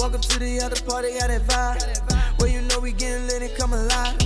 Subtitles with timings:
[0.00, 2.38] Welcome to the other party, got that vibe.
[2.38, 4.16] Well, you know we getting lit and come alive.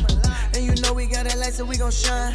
[0.54, 2.32] And you know we got that light, so we gon' shine.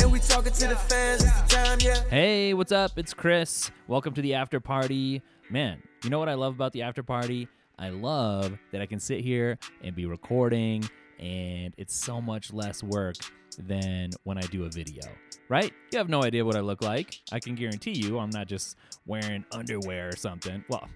[0.00, 2.02] And we talking to the fans, it's the time, yeah.
[2.08, 2.92] Hey, what's up?
[2.96, 3.70] It's Chris.
[3.86, 5.20] Welcome to the after party.
[5.50, 7.48] Man, you know what I love about the after party?
[7.78, 10.88] I love that I can sit here and be recording,
[11.18, 13.16] and it's so much less work
[13.58, 15.02] than when I do a video,
[15.50, 15.70] right?
[15.92, 17.20] You have no idea what I look like.
[17.30, 20.64] I can guarantee you I'm not just wearing underwear or something.
[20.70, 20.88] Well,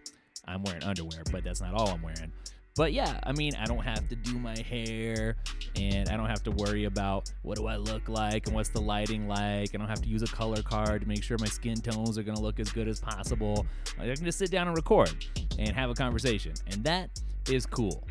[0.47, 2.33] I'm wearing underwear, but that's not all I'm wearing.
[2.77, 5.37] But yeah, I mean, I don't have to do my hair
[5.77, 8.81] and I don't have to worry about what do I look like and what's the
[8.81, 9.73] lighting like.
[9.73, 12.25] I don't have to use a color card to make sure my skin tones are
[12.25, 13.65] going to look as good as possible.
[13.97, 15.15] I can just sit down and record
[15.57, 16.55] and have a conversation.
[16.67, 17.11] And that
[17.49, 18.03] is cool.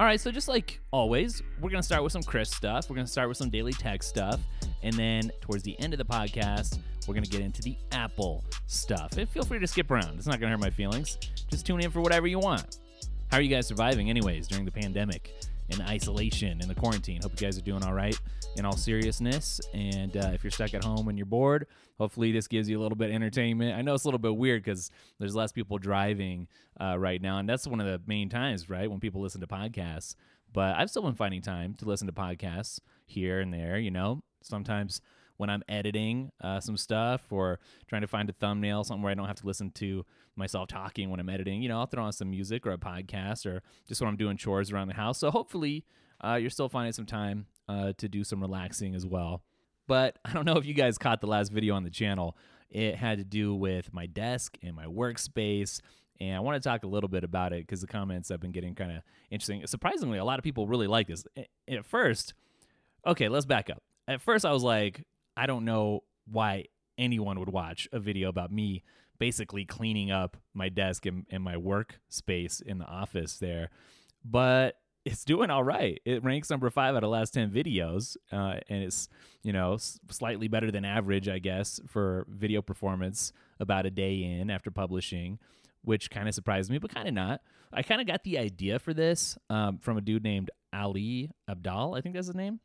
[0.00, 2.88] All right, so just like always, we're going to start with some Chris stuff.
[2.88, 4.40] We're going to start with some daily tech stuff.
[4.82, 8.42] And then towards the end of the podcast, we're going to get into the Apple
[8.66, 9.18] stuff.
[9.18, 11.18] And feel free to skip around, it's not going to hurt my feelings.
[11.50, 12.78] Just tune in for whatever you want.
[13.30, 15.34] How are you guys surviving, anyways, during the pandemic
[15.72, 17.20] and isolation in the quarantine?
[17.22, 18.18] Hope you guys are doing all right
[18.56, 19.60] in all seriousness.
[19.72, 21.66] And uh, if you're stuck at home and you're bored,
[21.98, 23.76] hopefully this gives you a little bit of entertainment.
[23.76, 26.48] I know it's a little bit weird because there's less people driving
[26.80, 27.38] uh, right now.
[27.38, 30.14] And that's one of the main times, right, when people listen to podcasts.
[30.52, 34.22] But I've still been finding time to listen to podcasts here and there, you know,
[34.42, 35.00] sometimes
[35.40, 39.14] when I'm editing uh, some stuff or trying to find a thumbnail, something where I
[39.14, 40.04] don't have to listen to
[40.36, 41.62] myself talking when I'm editing.
[41.62, 44.36] You know, I'll throw on some music or a podcast or just when I'm doing
[44.36, 45.18] chores around the house.
[45.18, 45.86] So hopefully,
[46.22, 49.42] uh, you're still finding some time uh, to do some relaxing as well.
[49.88, 52.36] But I don't know if you guys caught the last video on the channel.
[52.68, 55.80] It had to do with my desk and my workspace.
[56.20, 58.52] And I want to talk a little bit about it because the comments I've been
[58.52, 59.66] getting kind of interesting.
[59.66, 61.24] Surprisingly, a lot of people really like this.
[61.66, 62.34] At first,
[63.06, 63.82] okay, let's back up.
[64.06, 65.06] At first, I was like,
[65.40, 66.66] I don't know why
[66.98, 68.82] anyone would watch a video about me
[69.18, 73.70] basically cleaning up my desk and, and my work space in the office there.
[74.22, 75.98] But it's doing all right.
[76.04, 78.18] It ranks number five out of last 10 videos.
[78.30, 79.08] Uh, and it's,
[79.42, 79.78] you know,
[80.10, 85.38] slightly better than average, I guess, for video performance about a day in after publishing,
[85.80, 87.40] which kind of surprised me, but kind of not.
[87.72, 91.96] I kind of got the idea for this um, from a dude named Ali Abdaal,
[91.96, 92.60] I think that's his name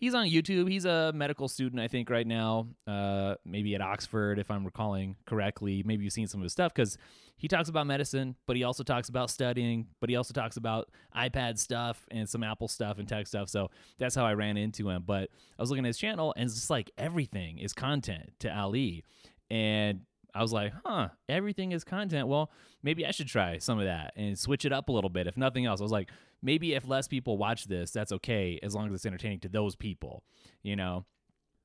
[0.00, 0.68] he's on YouTube.
[0.68, 2.66] He's a medical student, I think, right now.
[2.86, 5.82] Uh, maybe at Oxford, if I'm recalling correctly.
[5.86, 6.98] Maybe you've seen some of his stuff because
[7.36, 10.88] he talks about medicine, but he also talks about studying, but he also talks about
[11.16, 13.48] iPad stuff and some Apple stuff and tech stuff.
[13.48, 15.04] So that's how I ran into him.
[15.06, 18.54] But I was looking at his channel, and it's just like everything is content to
[18.54, 19.04] Ali.
[19.50, 20.00] And
[20.34, 22.28] I was like, huh, everything is content.
[22.28, 22.50] Well,
[22.82, 25.26] maybe I should try some of that and switch it up a little bit.
[25.26, 26.10] If nothing else, I was like,
[26.42, 29.76] maybe if less people watch this, that's okay as long as it's entertaining to those
[29.76, 30.22] people,
[30.62, 31.04] you know?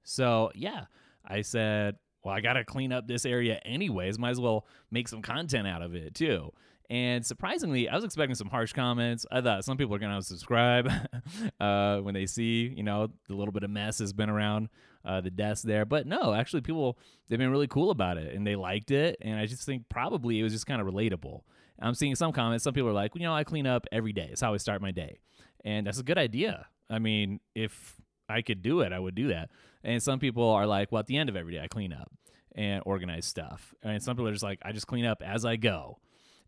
[0.04, 0.86] So, yeah,
[1.26, 4.18] I said, well, I got to clean up this area anyways.
[4.18, 6.52] Might as well make some content out of it too.
[6.90, 9.26] And surprisingly, I was expecting some harsh comments.
[9.32, 11.08] I thought some people are going to unsubscribe
[11.60, 14.70] uh, when they see, you know, the little bit of mess has been around
[15.04, 15.86] uh, the desk there.
[15.86, 16.98] But no, actually, people,
[17.28, 19.18] they've been really cool about it and they liked it.
[19.22, 21.42] And I just think probably it was just kind of relatable.
[21.82, 22.64] I'm seeing some comments.
[22.64, 24.30] Some people are like, you know, I clean up every day.
[24.32, 25.20] It's how I start my day.
[25.64, 26.68] And that's a good idea.
[26.90, 27.96] I mean, if
[28.30, 29.50] I could do it, I would do that.
[29.84, 32.12] And some people are like, well, at the end of every day, I clean up
[32.56, 33.74] and organize stuff.
[33.84, 36.00] And some people are just like, I just clean up as I go.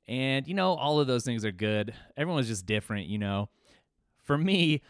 [0.08, 1.94] And, you know, all of those things are good.
[2.16, 3.50] Everyone's just different, you know.
[4.24, 4.82] For me,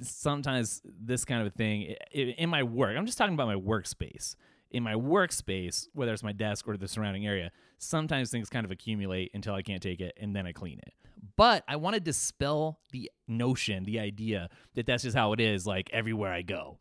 [0.00, 4.36] sometimes this kind of a thing in my work, I'm just talking about my workspace.
[4.70, 8.70] In my workspace, whether it's my desk or the surrounding area, sometimes things kind of
[8.70, 10.94] accumulate until I can't take it and then I clean it.
[11.36, 15.66] But I want to dispel the notion, the idea that that's just how it is,
[15.66, 16.78] like everywhere I go.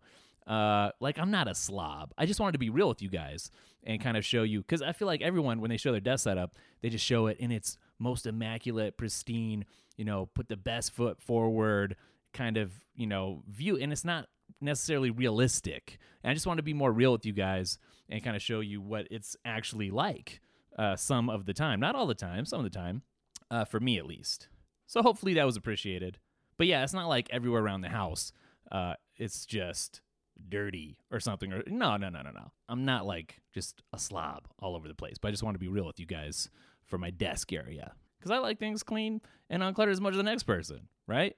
[0.49, 2.11] Uh, like I'm not a slob.
[2.17, 3.51] I just wanted to be real with you guys
[3.83, 6.23] and kind of show you because I feel like everyone when they show their desk
[6.23, 9.65] setup, they just show it in its most immaculate, pristine.
[9.95, 11.95] You know, put the best foot forward,
[12.33, 14.27] kind of you know view, and it's not
[14.59, 15.99] necessarily realistic.
[16.23, 17.77] And I just want to be more real with you guys
[18.09, 20.41] and kind of show you what it's actually like
[20.77, 23.03] uh, some of the time, not all the time, some of the time,
[23.51, 24.47] uh, for me at least.
[24.87, 26.17] So hopefully that was appreciated.
[26.57, 28.31] But yeah, it's not like everywhere around the house.
[28.71, 30.01] Uh, it's just
[30.47, 32.51] dirty or something or no no no no no.
[32.67, 35.59] I'm not like just a slob all over the place but i just want to
[35.59, 36.49] be real with you guys
[36.85, 40.23] for my desk area because i like things clean and uncluttered as much as the
[40.23, 41.35] next person right?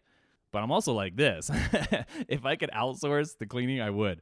[0.51, 1.50] But i'm also like this.
[2.27, 4.21] If i could outsource the cleaning i would.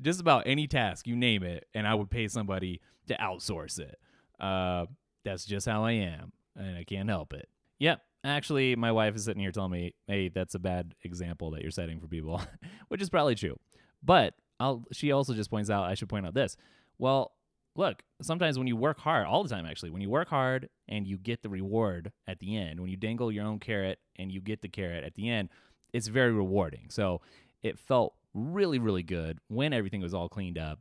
[0.00, 3.98] Just about any task you name it and i would pay somebody to outsource it.
[4.38, 4.86] Uh,
[5.24, 7.48] that's just how i am and i can't help it.
[7.78, 11.62] Yep actually my wife is sitting here telling me hey that's a bad example that
[11.62, 12.40] you're setting for people
[12.88, 13.56] which is probably true
[14.02, 16.56] but I'll, she also just points out I should point out this.
[16.98, 17.32] Well,
[17.76, 21.06] look, sometimes when you work hard, all the time actually, when you work hard and
[21.06, 24.40] you get the reward at the end, when you dangle your own carrot and you
[24.40, 25.48] get the carrot at the end,
[25.92, 26.86] it's very rewarding.
[26.90, 27.20] So
[27.62, 30.78] it felt really, really good when everything was all cleaned up.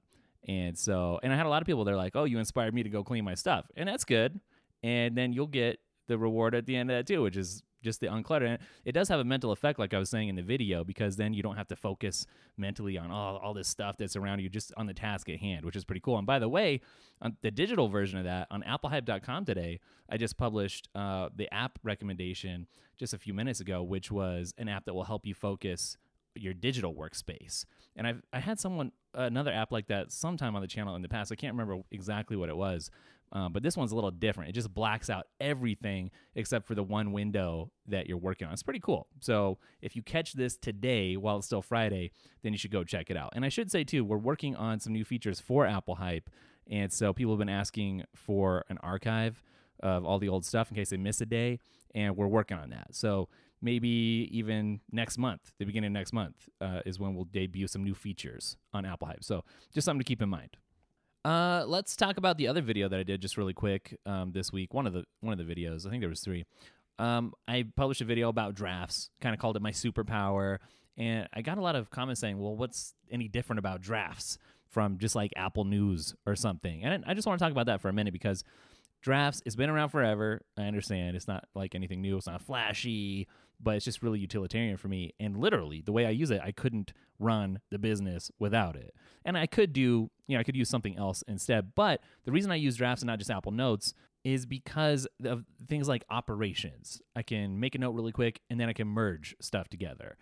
[0.48, 2.84] And so, and I had a lot of people, they're like, oh, you inspired me
[2.84, 3.66] to go clean my stuff.
[3.76, 4.40] And that's good.
[4.84, 8.00] And then you'll get the reward at the end of that too, which is just
[8.00, 8.48] the unclutter.
[8.48, 11.16] And it does have a mental effect, like I was saying in the video, because
[11.16, 12.26] then you don't have to focus
[12.58, 15.66] mentally on all, all this stuff that's around you, just on the task at hand,
[15.66, 16.18] which is pretty cool.
[16.18, 16.82] And by the way,
[17.22, 19.80] on the digital version of that on applehype.com today,
[20.10, 22.68] I just published uh, the app recommendation
[22.98, 25.98] just a few minutes ago, which was an app that will help you focus
[26.36, 27.66] your digital workspace.
[27.96, 31.10] And I've I had someone another app like that sometime on the channel in the
[31.10, 31.32] past.
[31.32, 32.92] I can't remember exactly what it was,
[33.32, 34.50] um, but this one's a little different.
[34.50, 38.54] It just blacks out everything except for the one window that you're working on.
[38.54, 39.08] It's pretty cool.
[39.20, 42.12] So if you catch this today while it's still Friday,
[42.44, 43.34] then you should go check it out.
[43.36, 46.30] And I should say too, we're working on some new features for Apple Hype,
[46.70, 49.44] and so people have been asking for an archive
[49.82, 51.60] of all the old stuff in case they miss a day,
[51.96, 52.88] and we're working on that.
[52.92, 53.30] So
[53.62, 57.84] maybe even next month, the beginning of next month, uh, is when we'll debut some
[57.84, 59.24] new features on Apple Hype.
[59.24, 59.44] So
[59.74, 60.58] just something to keep in mind.
[61.26, 64.54] Uh, let's talk about the other video that I did just really quick um, this
[64.54, 64.74] week.
[64.74, 66.46] One of the one of the videos, I think there was three.
[66.98, 70.58] Um, I published a video about drafts, kind of called it my superpower,
[70.98, 74.38] and I got a lot of comments saying, "Well, what's any different about drafts
[74.70, 77.82] from just like Apple News or something?" And I just want to talk about that
[77.82, 78.44] for a minute because
[79.02, 80.42] drafts it's been around forever.
[80.58, 82.18] I understand it's not like anything new.
[82.18, 83.28] It's not flashy
[83.62, 85.14] but it's just really utilitarian for me.
[85.20, 88.94] And literally, the way I use it, I couldn't run the business without it.
[89.26, 91.76] And I could do, you know, I could use something else instead.
[91.76, 93.94] But the reason I use drafts and not just Apple Notes
[94.24, 97.02] is because of things like operations.
[97.16, 100.18] I can make a note really quick and then I can merge stuff together.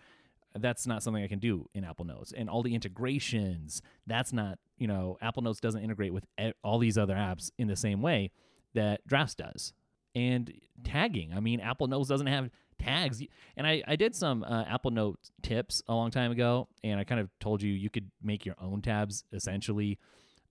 [0.56, 2.34] That's not something I can do in Apple Notes.
[2.36, 6.26] And all the integrations, that's not, you know, Apple Notes doesn't integrate with
[6.64, 8.32] all these other apps in the same way
[8.78, 9.74] that Drafts does.
[10.16, 10.52] And
[10.84, 13.22] tagging, I mean, Apple Notes doesn't have tags.
[13.56, 17.04] And I, I did some uh, Apple Note tips a long time ago, and I
[17.04, 20.00] kind of told you you could make your own tabs essentially.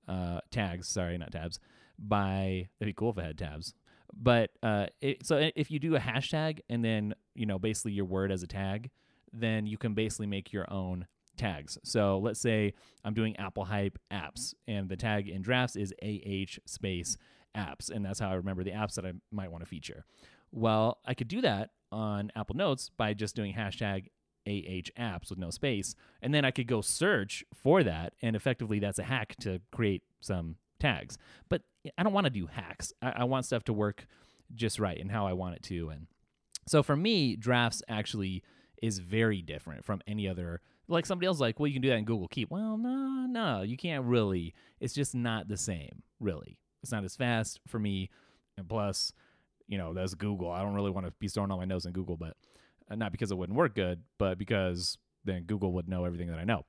[0.06, 1.58] Uh, tags, sorry, not tabs.
[1.98, 3.74] By it'd be cool if I had tabs.
[4.12, 8.04] But uh, it, so if you do a hashtag and then you know basically your
[8.04, 8.90] word as a tag,
[9.32, 11.06] then you can basically make your own
[11.36, 11.78] tags.
[11.82, 12.74] So let's say
[13.04, 17.16] I'm doing Apple Hype apps, and the tag in drafts is AH space
[17.56, 20.04] apps, and that's how I remember the apps that I might want to feature.
[20.52, 24.08] Well, I could do that on Apple Notes by just doing hashtag
[24.46, 25.94] AH apps with no space.
[26.22, 28.14] And then I could go search for that.
[28.22, 31.18] And effectively, that's a hack to create some tags.
[31.48, 31.62] But
[31.98, 32.92] I don't want to do hacks.
[33.02, 34.06] I, I want stuff to work
[34.54, 35.90] just right and how I want it to.
[35.90, 36.06] And
[36.66, 38.42] so for me, drafts actually
[38.82, 40.60] is very different from any other.
[40.88, 42.50] Like somebody else, like, well, you can do that in Google Keep.
[42.50, 44.54] Well, no, no, you can't really.
[44.78, 46.58] It's just not the same, really.
[46.82, 48.10] It's not as fast for me.
[48.58, 49.12] And plus,
[49.66, 50.50] you know, that's Google.
[50.50, 52.36] I don't really want to be throwing all my nose in Google, but
[52.90, 56.38] uh, not because it wouldn't work good, but because then Google would know everything that
[56.38, 56.64] I know.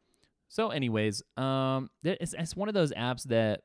[0.49, 3.61] So, anyways, um, it's, it's one of those apps that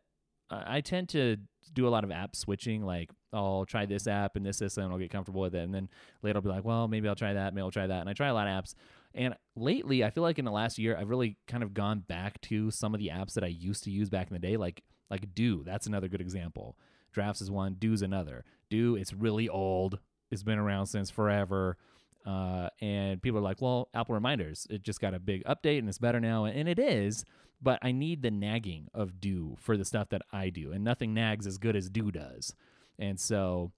[0.50, 1.39] I tend to
[1.73, 2.85] do a lot of app switching.
[2.85, 5.75] Like, I'll try this app and this system, and I'll get comfortable with it, and
[5.75, 5.89] then
[6.23, 8.12] later I'll be like, well, maybe I'll try that, maybe I'll try that, and I
[8.12, 8.75] try a lot of apps.
[9.15, 12.41] And lately, I feel like in the last year, I've really kind of gone back
[12.43, 14.83] to some of the apps that I used to use back in the day, like
[15.12, 15.62] like Due.
[15.64, 16.76] That's another good example.
[17.12, 18.97] Drafts is one, Due's another Due.
[18.97, 19.99] It's really old.
[20.31, 21.76] It's been around since forever.
[22.25, 25.89] Uh, and people are like, well, Apple Reminders, it just got a big update and
[25.89, 26.46] it's better now.
[26.46, 27.25] And it is,
[27.60, 30.72] but I need the nagging of Due for the stuff that I do.
[30.72, 32.55] And nothing nags as good as Due does.
[32.98, 33.72] And so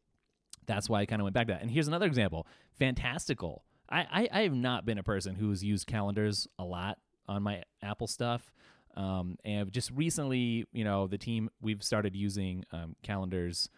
[0.67, 1.63] that's why I kind of went back to that.
[1.63, 2.47] And here's another example
[2.79, 3.65] Fantastical.
[3.91, 7.63] I, I, I have not been a person who's used calendars a lot on my
[7.83, 8.53] Apple stuff.
[8.97, 13.69] Um, and just recently, you know, the team, we've started using um, calendars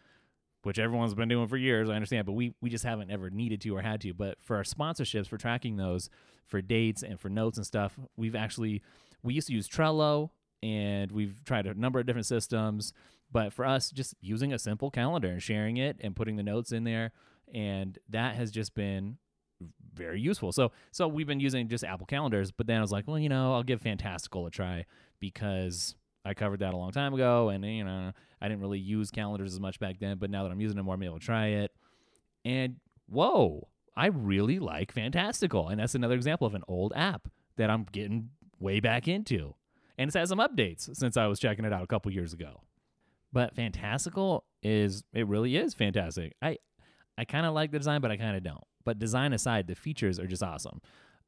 [0.67, 1.89] which everyone's been doing for years.
[1.89, 4.13] I understand, but we we just haven't ever needed to or had to.
[4.13, 6.11] But for our sponsorships, for tracking those,
[6.45, 8.83] for dates and for notes and stuff, we've actually
[9.23, 10.31] we used to use Trello
[10.65, 12.93] and we've tried a number of different systems.
[13.31, 16.73] But for us, just using a simple calendar and sharing it and putting the notes
[16.73, 17.13] in there,
[17.55, 19.19] and that has just been
[19.95, 20.51] very useful.
[20.51, 23.29] So so we've been using just Apple calendars, but then I was like, well, you
[23.29, 24.85] know, I'll give Fantastical a try
[25.21, 25.95] because
[26.25, 29.53] I covered that a long time ago, and you know I didn't really use calendars
[29.53, 30.19] as much back then.
[30.19, 31.73] But now that I'm using them more, I'm able to try it.
[32.45, 32.77] And
[33.09, 37.87] whoa, I really like Fantastical, and that's another example of an old app that I'm
[37.91, 39.55] getting way back into,
[39.99, 42.63] and it's had some updates since I was checking it out a couple years ago.
[43.33, 46.35] But Fantastical is it really is fantastic.
[46.43, 46.59] I
[47.19, 48.65] I kind of like the design, but I kind of don't.
[48.85, 50.81] But design aside, the features are just awesome.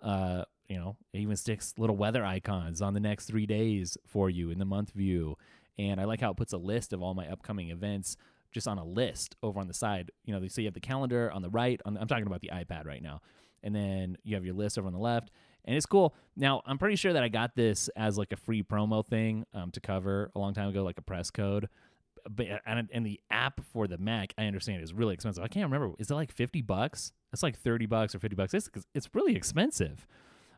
[0.02, 4.28] Uh, you know, it even sticks little weather icons on the next three days for
[4.28, 5.36] you in the month view.
[5.78, 8.16] and I like how it puts a list of all my upcoming events
[8.50, 10.10] just on a list over on the side.
[10.24, 11.80] You know, so you have the calendar on the right.
[11.84, 13.20] On the, I'm talking about the iPad right now,
[13.62, 15.30] and then you have your list over on the left,
[15.64, 16.14] and it's cool.
[16.36, 19.70] Now I'm pretty sure that I got this as like a free promo thing um,
[19.72, 21.68] to cover a long time ago, like a press code.
[22.28, 25.42] But and, and the app for the Mac, I understand is really expensive.
[25.42, 25.94] I can't remember.
[25.98, 27.12] Is it like fifty bucks?
[27.30, 28.54] That's like thirty bucks or fifty bucks.
[28.54, 30.06] It's it's really expensive,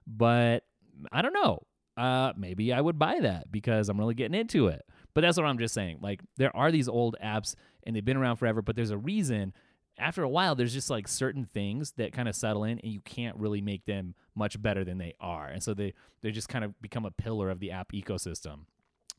[0.06, 0.64] but
[1.12, 1.62] I don't know.
[1.96, 4.82] Uh, maybe I would buy that because I'm really getting into it.
[5.12, 5.98] But that's what I'm just saying.
[6.00, 9.52] Like there are these old apps and they've been around forever, but there's a reason.
[9.98, 13.00] After a while, there's just like certain things that kind of settle in, and you
[13.00, 16.64] can't really make them much better than they are, and so they they just kind
[16.64, 18.60] of become a pillar of the app ecosystem.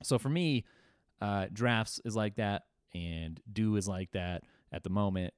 [0.01, 0.65] So for me,
[1.21, 2.63] uh, Drafts is like that,
[2.95, 5.35] and Due is like that at the moment.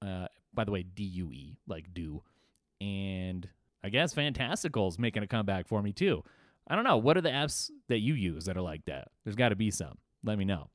[0.00, 2.22] Uh, by the way, D U E like Do,
[2.80, 3.48] and
[3.82, 6.22] I guess Fantastical's making a comeback for me too.
[6.66, 6.96] I don't know.
[6.96, 9.08] What are the apps that you use that are like that?
[9.24, 9.98] There's got to be some.
[10.22, 10.70] Let me know.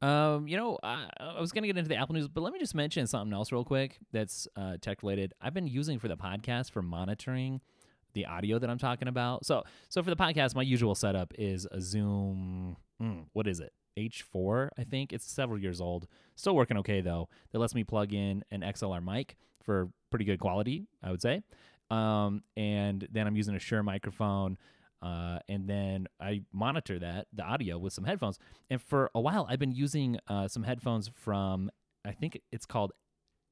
[0.00, 2.58] Um, you know, I, I was gonna get into the Apple News, but let me
[2.58, 5.34] just mention something else real quick that's uh, tech related.
[5.40, 7.60] I've been using for the podcast for monitoring
[8.14, 9.44] the audio that I'm talking about.
[9.44, 12.76] So, so for the podcast, my usual setup is a Zoom.
[13.00, 13.72] Hmm, what is it?
[13.96, 15.12] H4, I think.
[15.12, 16.06] It's several years old.
[16.34, 17.28] Still working okay though.
[17.52, 21.42] That lets me plug in an XLR mic for pretty good quality, I would say.
[21.90, 24.58] Um, and then I'm using a Shure microphone
[25.00, 28.38] uh, and then I monitor that the audio with some headphones.
[28.70, 31.70] And for a while, I've been using uh, some headphones from
[32.04, 32.92] I think it's called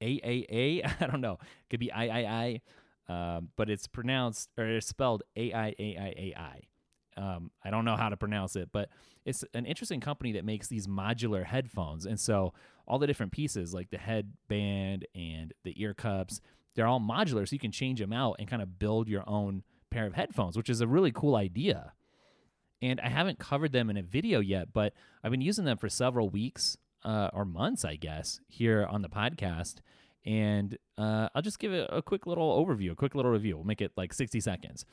[0.02, 0.90] AAA.
[1.00, 1.34] I don't know.
[1.34, 2.62] It could be III,
[3.08, 6.60] um, but it's pronounced or it's spelled A I A I A I.
[7.16, 8.88] Um, I don't know how to pronounce it, but
[9.24, 12.06] it's an interesting company that makes these modular headphones.
[12.06, 12.52] And so
[12.86, 16.40] all the different pieces, like the headband and the ear cups,
[16.74, 19.62] they're all modular, so you can change them out and kind of build your own
[19.90, 21.92] pair of headphones, which is a really cool idea.
[22.82, 24.92] And I haven't covered them in a video yet, but
[25.24, 29.08] I've been using them for several weeks uh, or months, I guess, here on the
[29.08, 29.76] podcast.
[30.26, 33.56] And uh, I'll just give it a quick little overview, a quick little review.
[33.56, 34.84] We'll make it like 60 seconds.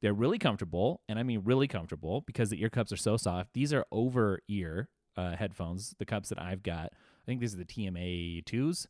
[0.00, 3.52] They're really comfortable, and I mean really comfortable because the ear cups are so soft.
[3.54, 6.92] These are over ear uh, headphones, the cups that I've got.
[6.92, 8.86] I think these are the TMA 2s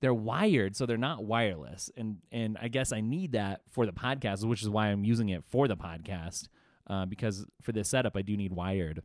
[0.00, 3.92] they're wired so they're not wireless and and i guess i need that for the
[3.92, 6.48] podcast which is why i'm using it for the podcast
[6.88, 9.02] uh, because for this setup i do need wired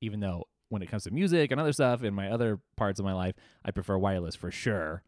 [0.00, 3.04] even though when it comes to music and other stuff in my other parts of
[3.04, 5.02] my life i prefer wireless for sure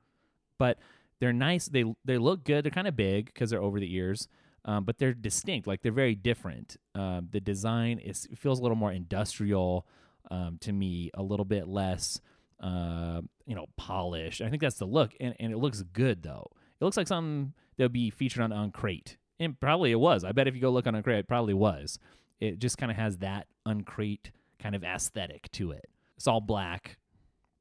[0.58, 0.78] but
[1.20, 4.28] they're nice they they look good they're kind of big because they're over the ears
[4.64, 8.76] um, but they're distinct like they're very different um, the design is feels a little
[8.76, 9.86] more industrial
[10.30, 12.20] um, to me a little bit less
[12.64, 14.40] uh, you know, polished.
[14.40, 16.50] I think that's the look, and, and it looks good though.
[16.80, 20.24] It looks like something that would be featured on on Crate, and probably it was.
[20.24, 21.98] I bet if you go look on Uncrate, it probably was.
[22.40, 25.90] It just kind of has that Uncrate kind of aesthetic to it.
[26.16, 26.96] It's all black,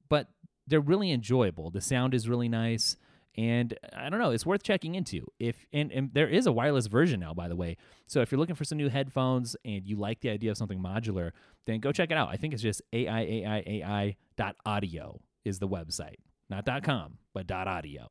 [0.08, 0.30] but
[0.68, 1.70] they're really enjoyable.
[1.70, 2.96] The sound is really nice
[3.36, 5.26] and I don't know, it's worth checking into.
[5.40, 7.78] If and, and there is a wireless version now, by the way.
[8.08, 10.80] So if you're looking for some new headphones and you like the idea of something
[10.80, 11.32] modular,
[11.66, 12.30] then go check it out.
[12.30, 16.18] I think it's just aiaiai dot audio is the website,
[16.50, 18.10] not dot com, but dot audio.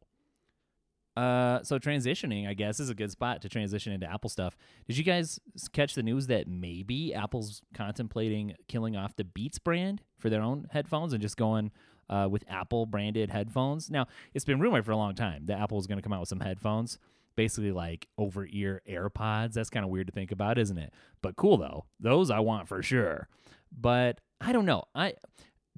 [1.15, 4.57] Uh, so transitioning, I guess, is a good spot to transition into Apple stuff.
[4.87, 5.39] Did you guys
[5.75, 10.69] catch the news that maybe Apple's contemplating killing off the Beats brand for their own
[10.71, 11.71] headphones and just going
[12.13, 13.91] uh, with Apple branded headphones.
[13.91, 16.21] Now, it's been rumored for a long time that Apple is going to come out
[16.21, 16.99] with some headphones,
[17.37, 19.55] basically like over ear AirPods.
[19.55, 20.93] That's kind of weird to think about, isn't it?
[21.23, 21.87] But cool though.
[21.99, 23.29] Those I want for sure.
[23.75, 24.85] But I don't know.
[24.95, 25.15] I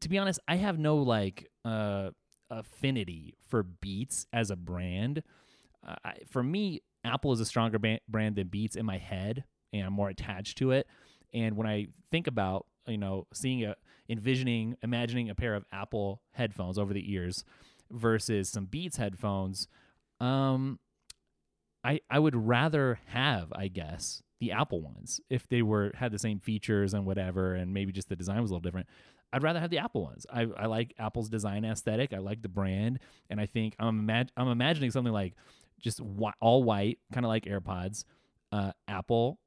[0.01, 2.11] to be honest, I have no like uh
[2.51, 5.23] affinity for Beats as a brand.
[5.87, 9.45] Uh, I, for me, Apple is a stronger ba- brand than Beats in my head,
[9.73, 10.89] and I'm more attached to it.
[11.33, 13.77] And when I think about you know seeing a
[14.09, 17.45] envisioning, imagining a pair of Apple headphones over the ears
[17.91, 19.69] versus some Beats headphones,
[20.21, 20.79] um,
[21.83, 26.19] I I would rather have, I guess, the Apple ones if they were had the
[26.19, 28.89] same features and whatever, and maybe just the design was a little different.
[29.33, 30.27] I'd rather have the Apple ones.
[30.33, 32.13] I, I like Apple's design aesthetic.
[32.13, 35.35] I like the brand, and I think I'm imag- I'm imagining something like
[35.81, 38.05] just wh- all white, kind of like AirPods,
[38.53, 39.41] uh, Apple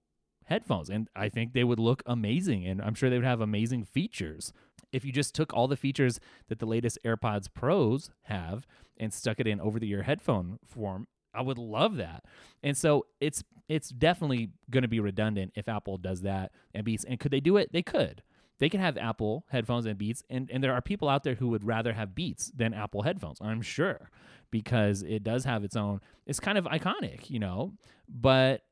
[0.47, 0.89] headphones.
[0.89, 2.65] And I think they would look amazing.
[2.65, 4.53] And I'm sure they would have amazing features.
[4.91, 8.65] If you just took all the features that the latest AirPods Pros have
[8.97, 12.23] and stuck it in over the ear headphone form, I would love that.
[12.63, 17.03] And so it's it's definitely going to be redundant if Apple does that and Beats.
[17.03, 17.73] And could they do it?
[17.73, 18.23] They could.
[18.59, 21.49] They can have Apple headphones and Beats, and, and there are people out there who
[21.49, 24.09] would rather have Beats than Apple headphones, I'm sure,
[24.49, 27.73] because it does have its own, it's kind of iconic, you know,
[28.09, 28.63] but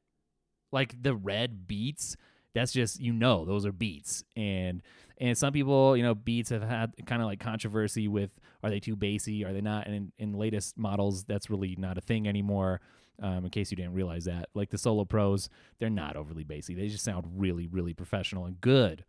[0.72, 2.16] like the red beats
[2.56, 4.82] That's just you know those are Beats, and
[5.20, 8.32] and some people you know Beats have had kind of like controversy with
[8.64, 9.86] are they too bassy, are they not?
[9.86, 12.82] And in, in latest models, that's really not a thing anymore.
[13.22, 16.74] Um, in case you didn't realize that, like the Solo Pros, they're not overly bassy.
[16.76, 19.06] They just sound really, really professional and good.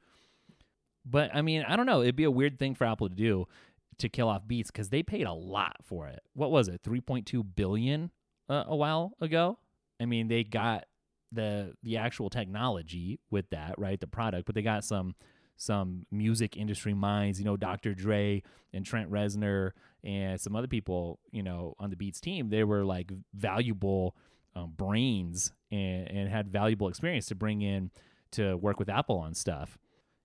[1.05, 2.03] But I mean, I don't know.
[2.03, 3.47] It'd be a weird thing for Apple to do
[3.99, 6.21] to kill off Beats because they paid a lot for it.
[6.35, 6.81] What was it?
[6.83, 8.11] Three point two billion
[8.49, 9.59] uh, a while ago.
[10.01, 10.85] I mean, they got
[11.33, 13.99] the the actual technology with that, right?
[14.01, 15.15] The product, but they got some
[15.57, 17.95] some music industry minds, you know, Dr.
[17.95, 18.43] Dre
[18.73, 19.71] and Trent Reznor
[20.05, 22.51] and some other people, you know, on the Beats team.
[22.51, 24.15] They were like valuable
[24.55, 27.91] um, brains and, and had valuable experience to bring in
[28.33, 29.79] to work with Apple on stuff.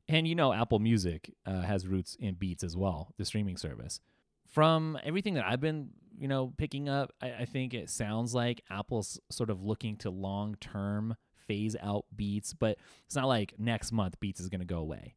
[0.07, 4.01] And you know, Apple Music uh, has roots in Beats as well, the streaming service.
[4.49, 5.89] From everything that I've been,
[6.21, 10.11] you know, picking up, I, I think it sounds like Apple's sort of looking to
[10.11, 11.15] long term
[11.47, 15.15] phase out Beats, but it's not like next month Beats is going to go away.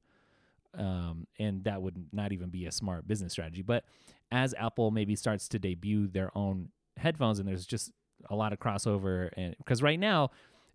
[0.76, 3.60] Um, and that would not even be a smart business strategy.
[3.60, 3.84] But
[4.32, 7.92] as Apple maybe starts to debut their own headphones, and there's just
[8.30, 10.30] a lot of crossover, and because right now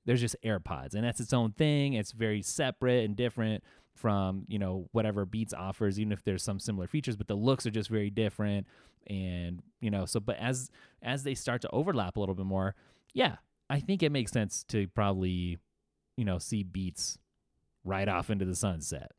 [0.05, 1.93] there's just AirPods, and that's its own thing.
[1.93, 3.63] It's very separate and different
[3.99, 7.65] from you know whatever Beats offers, even if there's some similar features, but the looks
[7.65, 8.65] are just very different.
[9.07, 12.75] And you know, so but as as they start to overlap a little bit more,
[13.13, 13.37] yeah,
[13.69, 15.57] I think it makes sense to probably
[16.15, 17.17] you know see Beats
[17.83, 19.11] right off into the sunset.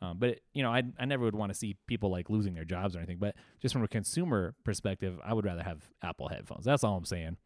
[0.00, 2.64] Um, but you know, I I never would want to see people like losing their
[2.64, 3.18] jobs or anything.
[3.18, 6.64] But just from a consumer perspective, I would rather have Apple headphones.
[6.64, 7.36] That's all I'm saying.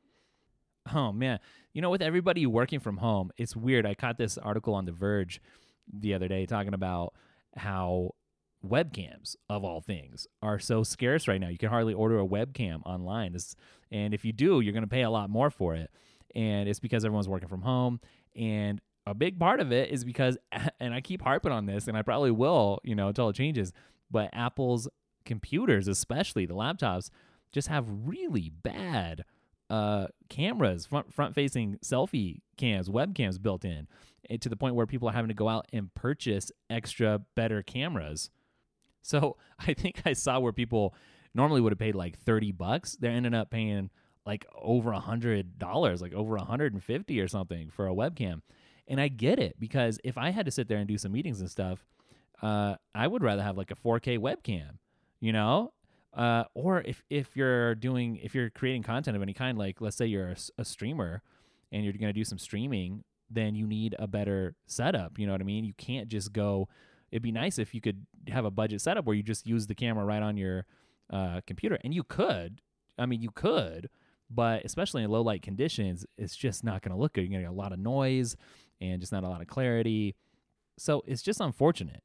[0.93, 1.39] Oh man,
[1.73, 3.87] you know, with everybody working from home, it's weird.
[3.87, 5.41] I caught this article on The Verge
[5.93, 7.15] the other day talking about
[7.57, 8.13] how
[8.67, 11.49] webcams of all things are so scarce right now.
[11.49, 13.57] You can hardly order a webcam online, it's,
[13.91, 15.91] and if you do, you're going to pay a lot more for it.
[16.35, 18.01] And it's because everyone's working from home,
[18.35, 20.39] and a big part of it is because,
[20.81, 23.73] and I keep harping on this, and I probably will, you know, until it changes.
[24.11, 24.89] But Apple's
[25.25, 27.11] computers, especially the laptops,
[27.53, 29.25] just have really bad
[29.71, 33.89] uh, cameras, front front facing selfie cams, webcams built in,
[34.41, 38.31] to the point where people are having to go out and purchase extra better cameras.
[39.03, 40.95] So I think I saw where people
[41.35, 42.97] normally would have paid like thirty bucks.
[42.99, 43.91] They're ending up paying
[44.25, 47.95] like over a hundred dollars, like over a hundred and fifty or something for a
[47.95, 48.43] webcam.
[48.89, 51.41] And I get it because if I had to sit there and do some meetings
[51.41, 51.85] and stuff,
[52.43, 54.79] uh, I would rather have like a 4K webcam,
[55.21, 55.73] you know?
[56.13, 59.97] Uh, or if, if you're doing, if you're creating content of any kind, like let's
[59.97, 61.23] say you're a, a streamer
[61.71, 65.19] and you're going to do some streaming, then you need a better setup.
[65.19, 65.65] You know what I mean?
[65.65, 66.69] You can't just go,
[67.11, 69.75] it'd be nice if you could have a budget setup where you just use the
[69.75, 70.67] camera right on your
[71.11, 71.79] uh, computer.
[71.85, 72.61] And you could,
[72.99, 73.89] I mean, you could,
[74.31, 77.23] but especially in low light conditions, it's just not going to look good.
[77.23, 78.37] You're going to get a lot of noise
[78.81, 80.17] and just not a lot of clarity.
[80.79, 82.03] So it's just unfortunate.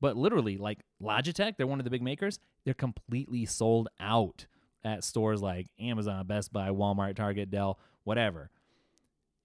[0.00, 2.38] But literally, like Logitech, they're one of the big makers.
[2.64, 4.46] They're completely sold out
[4.84, 8.50] at stores like Amazon, Best Buy, Walmart, Target, Dell, whatever.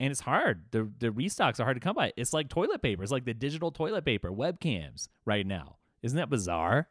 [0.04, 0.66] And it's hard.
[0.72, 2.12] The the restocks are hard to come by.
[2.18, 3.04] It's like toilet paper.
[3.04, 5.78] It's like the digital toilet paper, webcams right now.
[6.02, 6.90] Isn't that bizarre?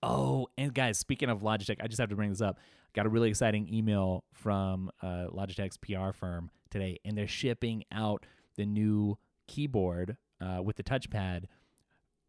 [0.00, 2.60] Oh, and guys, speaking of Logitech, I just have to bring this up.
[2.94, 8.26] Got a really exciting email from uh, Logitech's PR firm today, and they're shipping out
[8.54, 11.46] the new keyboard uh, with the touchpad.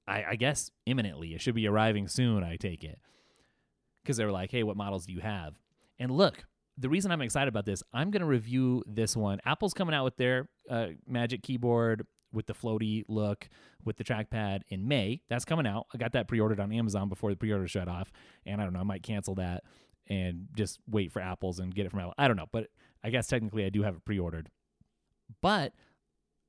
[0.07, 1.35] I, I guess imminently.
[1.35, 2.43] It should be arriving soon.
[2.43, 2.97] I take it
[4.01, 5.59] because they were like, "Hey, what models do you have?"
[5.99, 6.43] And look,
[6.77, 9.39] the reason I'm excited about this, I'm going to review this one.
[9.45, 13.47] Apple's coming out with their uh, Magic Keyboard with the floaty look
[13.83, 15.21] with the trackpad in May.
[15.29, 15.85] That's coming out.
[15.93, 18.11] I got that pre-ordered on Amazon before the pre-order shut off,
[18.45, 18.81] and I don't know.
[18.81, 19.63] I might cancel that
[20.07, 22.13] and just wait for Apple's and get it from Apple.
[22.17, 22.67] I don't know, but
[23.03, 24.49] I guess technically I do have it pre-ordered.
[25.41, 25.73] But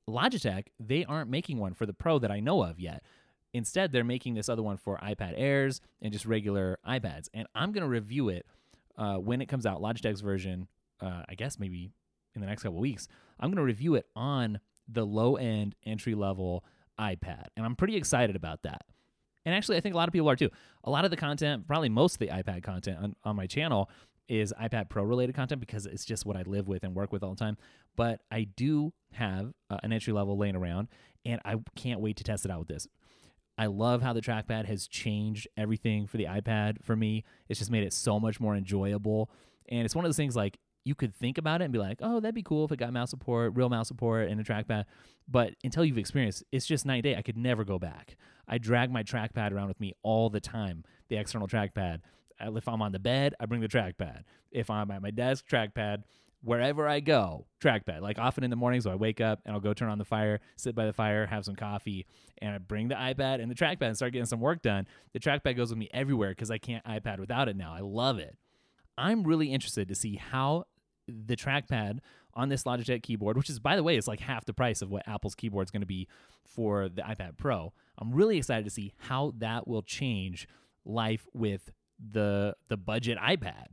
[0.09, 3.03] Logitech, they aren't making one for the Pro that I know of yet.
[3.53, 7.29] Instead, they're making this other one for iPad Airs and just regular iPads.
[7.33, 8.45] And I'm going to review it
[8.97, 10.67] uh, when it comes out, Logitech's version,
[11.01, 11.91] uh, I guess maybe
[12.35, 13.07] in the next couple weeks.
[13.39, 16.63] I'm going to review it on the low end entry level
[16.99, 17.45] iPad.
[17.55, 18.81] And I'm pretty excited about that.
[19.45, 20.49] And actually, I think a lot of people are too.
[20.83, 23.89] A lot of the content, probably most of the iPad content on, on my channel,
[24.27, 27.23] is iPad Pro related content because it's just what I live with and work with
[27.23, 27.57] all the time.
[27.95, 30.89] But I do have uh, an entry level laying around,
[31.25, 32.87] and I can't wait to test it out with this.
[33.57, 37.23] I love how the trackpad has changed everything for the iPad for me.
[37.49, 39.31] It's just made it so much more enjoyable.
[39.69, 41.99] And it's one of those things like you could think about it and be like,
[42.01, 44.85] oh, that'd be cool if it got mouse support, real mouse support, and a trackpad.
[45.27, 47.15] But until you've experienced, it's just night and day.
[47.15, 48.15] I could never go back.
[48.47, 51.99] I drag my trackpad around with me all the time, the external trackpad.
[52.39, 54.21] If I'm on the bed, I bring the trackpad.
[54.51, 56.03] If I'm at my desk, trackpad.
[56.41, 58.01] Wherever I go, trackpad.
[58.01, 60.05] Like often in the mornings, so I wake up and I'll go turn on the
[60.05, 62.05] fire, sit by the fire, have some coffee,
[62.39, 64.87] and I bring the iPad and the trackpad and start getting some work done.
[65.13, 67.73] The trackpad goes with me everywhere because I can't iPad without it now.
[67.73, 68.37] I love it.
[68.97, 70.65] I'm really interested to see how
[71.07, 71.99] the trackpad
[72.33, 74.91] on this Logitech keyboard, which is by the way, is like half the price of
[74.91, 76.07] what Apple's keyboard is going to be
[76.45, 77.73] for the iPad Pro.
[77.97, 80.47] I'm really excited to see how that will change
[80.85, 83.67] life with the the budget iPad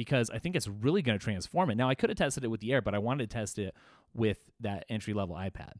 [0.00, 1.74] because I think it's really going to transform it.
[1.74, 3.74] Now I could have tested it with the Air, but I wanted to test it
[4.14, 5.72] with that entry level iPad.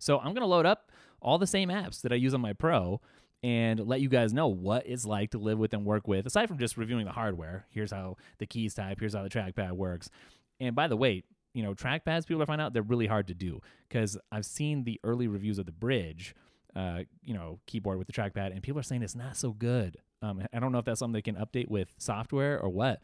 [0.00, 0.90] So I'm going to load up
[1.22, 3.00] all the same apps that I use on my Pro
[3.40, 6.48] and let you guys know what it's like to live with and work with, aside
[6.48, 7.66] from just reviewing the hardware.
[7.70, 10.10] Here's how the keys type, here's how the trackpad works.
[10.58, 11.22] And by the way,
[11.54, 14.82] you know, trackpads, people are finding out they're really hard to do because I've seen
[14.82, 16.32] the early reviews of the Brydge,
[16.74, 19.98] uh, you know, keyboard with the trackpad, and people are saying it's not so good.
[20.20, 23.00] Um, I don't know if that's something they can update with software or what,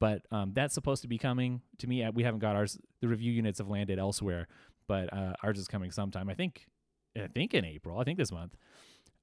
[0.00, 2.02] but um, that's supposed to be coming to me.
[2.02, 2.78] Uh, we haven't got ours.
[3.00, 4.48] The review units have landed elsewhere,
[4.86, 6.28] but uh, ours is coming sometime.
[6.28, 6.66] I think,
[7.16, 7.98] I think in April.
[7.98, 8.56] I think this month.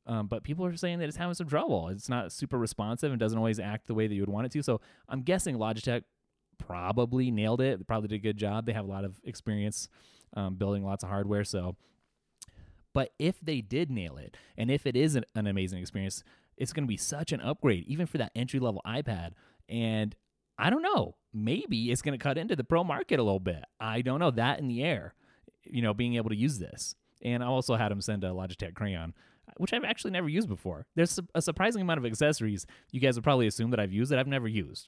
[0.07, 1.89] Um, but people are saying that it's having some trouble.
[1.89, 4.51] It's not super responsive and doesn't always act the way that you would want it
[4.53, 4.63] to.
[4.63, 6.03] So I'm guessing Logitech
[6.57, 7.85] probably nailed it.
[7.87, 8.65] Probably did a good job.
[8.65, 9.89] They have a lot of experience
[10.35, 11.43] um, building lots of hardware.
[11.43, 11.75] So,
[12.93, 16.23] but if they did nail it, and if it is an, an amazing experience,
[16.57, 19.31] it's going to be such an upgrade, even for that entry level iPad.
[19.69, 20.15] And
[20.61, 21.15] I don't know.
[21.33, 23.63] Maybe it's going to cut into the pro market a little bit.
[23.79, 24.29] I don't know.
[24.29, 25.15] That in the air,
[25.63, 26.95] you know, being able to use this.
[27.23, 29.13] And I also had him send a Logitech Crayon,
[29.57, 30.85] which I've actually never used before.
[30.95, 34.19] There's a surprising amount of accessories you guys would probably assume that I've used that
[34.19, 34.87] I've never used.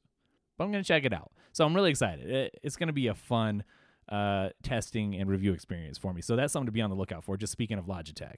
[0.58, 1.32] But I'm going to check it out.
[1.54, 2.52] So I'm really excited.
[2.62, 3.64] It's going to be a fun
[4.10, 6.22] uh, testing and review experience for me.
[6.22, 7.36] So that's something to be on the lookout for.
[7.36, 8.36] Just speaking of Logitech.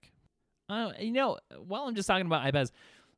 [0.70, 2.72] Uh, you know, while I'm just talking about iPads,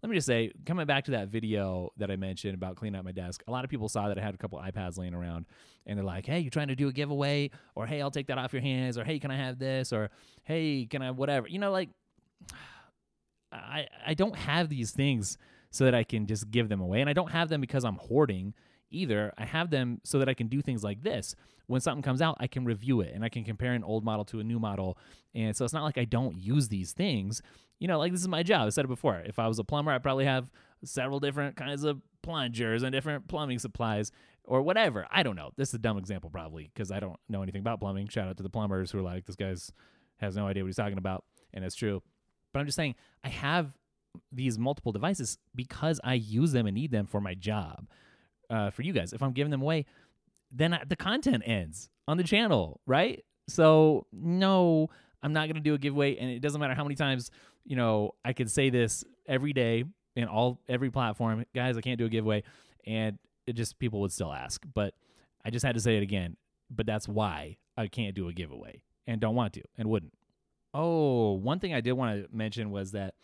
[0.04, 3.06] let me just say, coming back to that video that I mentioned about cleaning out
[3.06, 5.46] my desk, a lot of people saw that I had a couple iPads laying around
[5.86, 7.50] and they're like, hey, you're trying to do a giveaway?
[7.74, 8.98] Or hey, I'll take that off your hands.
[8.98, 9.92] Or hey, can I have this?
[9.92, 10.12] Or
[10.44, 11.48] hey, can I whatever?
[11.48, 11.90] You know, like,
[13.52, 15.38] I, I don't have these things
[15.72, 17.02] so that I can just give them away.
[17.02, 18.54] And I don't have them because I'm hoarding
[18.90, 19.34] either.
[19.38, 21.36] I have them so that I can do things like this.
[21.68, 24.24] When something comes out, I can review it and I can compare an old model
[24.26, 24.98] to a new model.
[25.36, 27.42] And so it's not like I don't use these things.
[27.80, 28.68] You know, like this is my job.
[28.68, 29.22] I said it before.
[29.26, 30.50] If I was a plumber, I'd probably have
[30.84, 34.12] several different kinds of plungers and different plumbing supplies
[34.44, 35.08] or whatever.
[35.12, 35.52] I don't know.
[35.58, 38.08] This is a dumb example probably because I don't know anything about plumbing.
[38.08, 39.72] Shout out to the plumbers who are like, this guy's
[40.18, 41.26] has no idea what he's talking about.
[41.54, 42.02] And it's true.
[42.54, 43.74] But I'm just saying, I have
[44.32, 47.88] these multiple devices because I use them and need them for my job
[48.50, 49.14] uh, for you guys.
[49.14, 49.86] If I'm giving them away,
[50.52, 53.24] then the content ends on the channel, right?
[53.48, 54.90] So no,
[55.24, 57.32] I'm not gonna do a giveaway, and it doesn't matter how many times
[57.66, 59.84] you know I could say this every day
[60.16, 61.78] in all every platform, guys.
[61.78, 62.44] I can't do a giveaway,
[62.86, 64.94] and it just people would still ask, but
[65.46, 66.38] I just had to say it again.
[66.70, 70.14] But that's why I can't do a giveaway and don't want to and wouldn't.
[70.74, 73.16] Oh, one thing I did want to mention was that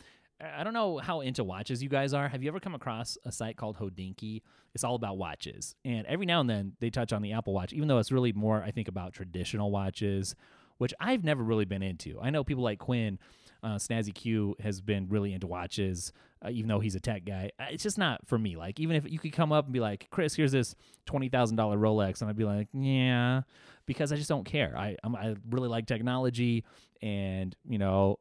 [0.58, 2.27] I don't know how into watches you guys are.
[2.27, 4.41] Have you ever come across a site called Hodinkee?
[4.73, 5.75] It's all about watches.
[5.86, 8.34] And every now and then they touch on the Apple Watch, even though it's really
[8.34, 10.36] more, I think, about traditional watches,
[10.77, 12.19] which I've never really been into.
[12.21, 13.19] I know people like Quinn,
[13.62, 16.12] uh, Snazzy Q, has been really into watches,
[16.45, 17.51] uh, even though he's a tech guy.
[17.60, 18.58] Uh, it's just not for me.
[18.58, 20.75] Like, even if you could come up and be like, Chris, here's this
[21.08, 23.41] $20,000 Rolex, and I'd be like, yeah,
[23.86, 24.75] because I just don't care.
[24.77, 26.65] I, I'm, I really like technology
[27.01, 28.19] and, you know,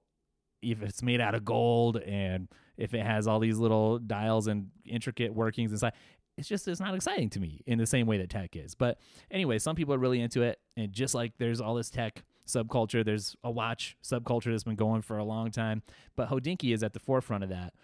[0.62, 4.68] if it's made out of gold and if it has all these little dials and
[4.86, 5.92] intricate workings inside
[6.38, 8.74] it's just it's not exciting to me in the same way that tech is.
[8.74, 8.98] But
[9.30, 10.58] anyway some people are really into it.
[10.76, 15.02] And just like there's all this tech subculture there's a watch subculture that's been going
[15.02, 15.82] for a long time.
[16.16, 17.74] But hodinkee is at the forefront of that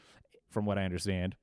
[0.50, 1.36] from what i understand.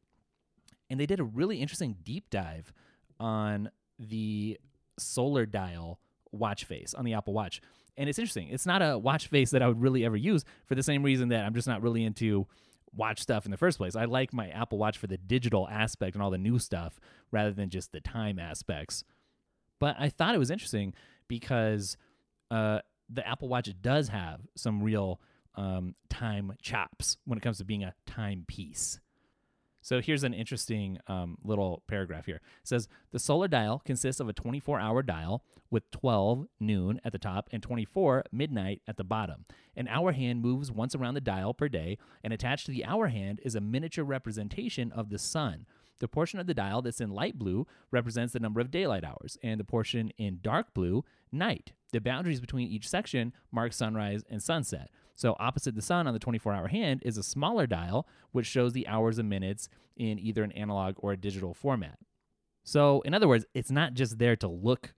[0.90, 2.74] And they did a really interesting deep dive
[3.20, 3.70] on
[4.00, 4.60] the
[4.98, 6.00] solar dial
[6.32, 7.62] watch face on the apple watch
[7.98, 8.50] and it's interesting.
[8.50, 11.30] It's not a watch face that I would really ever use for the same reason
[11.30, 12.48] that I'm just not really into
[12.94, 13.96] watch stuff in the first place.
[13.96, 17.00] I like my Apple Watch for the digital aspect and all the new stuff
[17.32, 19.04] rather than just the time aspects.
[19.80, 20.94] But I thought it was interesting
[21.28, 21.98] because
[22.52, 22.80] uh,
[23.10, 25.20] the Apple Watch does have some real
[25.56, 29.00] um, time chops when it comes to being a timepiece.
[29.86, 32.38] So here's an interesting um, little paragraph here.
[32.38, 37.12] It says the solar dial consists of a 24 hour dial with 12 noon at
[37.12, 39.46] the top and 24 midnight at the bottom.
[39.76, 43.10] An hour hand moves once around the dial per day, and attached to the hour
[43.10, 45.68] hand is a miniature representation of the sun.
[46.00, 49.38] The portion of the dial that's in light blue represents the number of daylight hours,
[49.44, 51.74] and the portion in dark blue, night.
[51.96, 54.90] The boundaries between each section mark sunrise and sunset.
[55.16, 58.74] So, opposite the sun on the 24 hour hand is a smaller dial, which shows
[58.74, 61.98] the hours and minutes in either an analog or a digital format.
[62.66, 64.94] So, in other words, it's not just there to look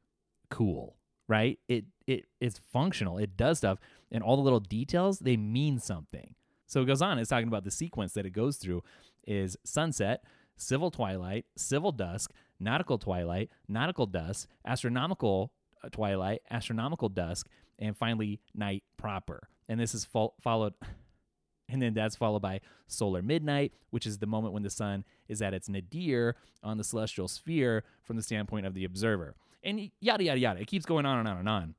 [0.50, 0.96] cool,
[1.28, 1.60] right?
[1.68, 3.20] It it it's functional.
[3.20, 3.78] It does stuff,
[4.12, 6.34] and all the little details they mean something.
[6.66, 7.20] So it goes on.
[7.20, 8.82] It's talking about the sequence that it goes through
[9.28, 10.24] is sunset,
[10.56, 15.52] civil twilight, civil dusk, nautical twilight, nautical dusk, astronomical
[15.92, 17.48] twilight, astronomical dusk,
[17.80, 19.50] and finally night proper.
[19.68, 20.74] And this is fo- followed
[21.70, 25.42] and then that's followed by solar midnight, which is the moment when the sun is
[25.42, 29.36] at its nadir on the celestial sphere from the standpoint of the observer.
[29.64, 30.62] And yada, yada, yada.
[30.62, 31.76] It keeps going on and on and on.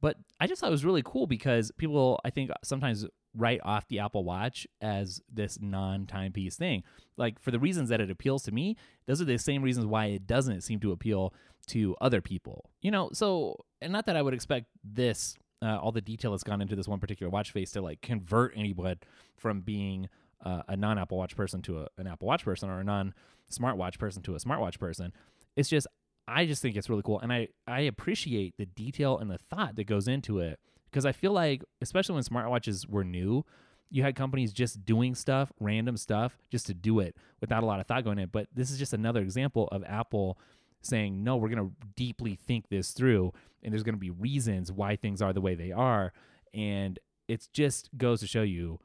[0.00, 3.88] But I just thought it was really cool because people, I think, sometimes write off
[3.88, 6.84] the Apple Watch as this non timepiece thing.
[7.16, 10.06] Like, for the reasons that it appeals to me, those are the same reasons why
[10.06, 11.34] it doesn't seem to appeal
[11.68, 12.70] to other people.
[12.80, 16.44] You know, so, and not that I would expect this uh, all the detail that's
[16.44, 18.96] gone into this one particular watch face to like convert anyone
[19.36, 20.08] from being
[20.44, 23.14] uh, a non Apple Watch person to a, an Apple Watch person or a non
[23.50, 25.12] smartwatch person to a smartwatch person.
[25.56, 25.86] It's just
[26.28, 29.76] I just think it's really cool, and I I appreciate the detail and the thought
[29.76, 30.58] that goes into it
[30.90, 33.44] because I feel like especially when smartwatches were new.
[33.90, 37.80] You had companies just doing stuff, random stuff, just to do it without a lot
[37.80, 38.28] of thought going in.
[38.30, 40.38] But this is just another example of Apple
[40.82, 44.70] saying, no, we're going to deeply think this through, and there's going to be reasons
[44.70, 46.12] why things are the way they are.
[46.52, 48.78] And it just goes to show you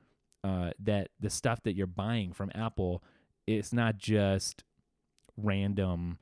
[0.44, 3.04] uh, that the stuff that you're buying from Apple,
[3.46, 4.64] it's not just
[5.36, 6.18] random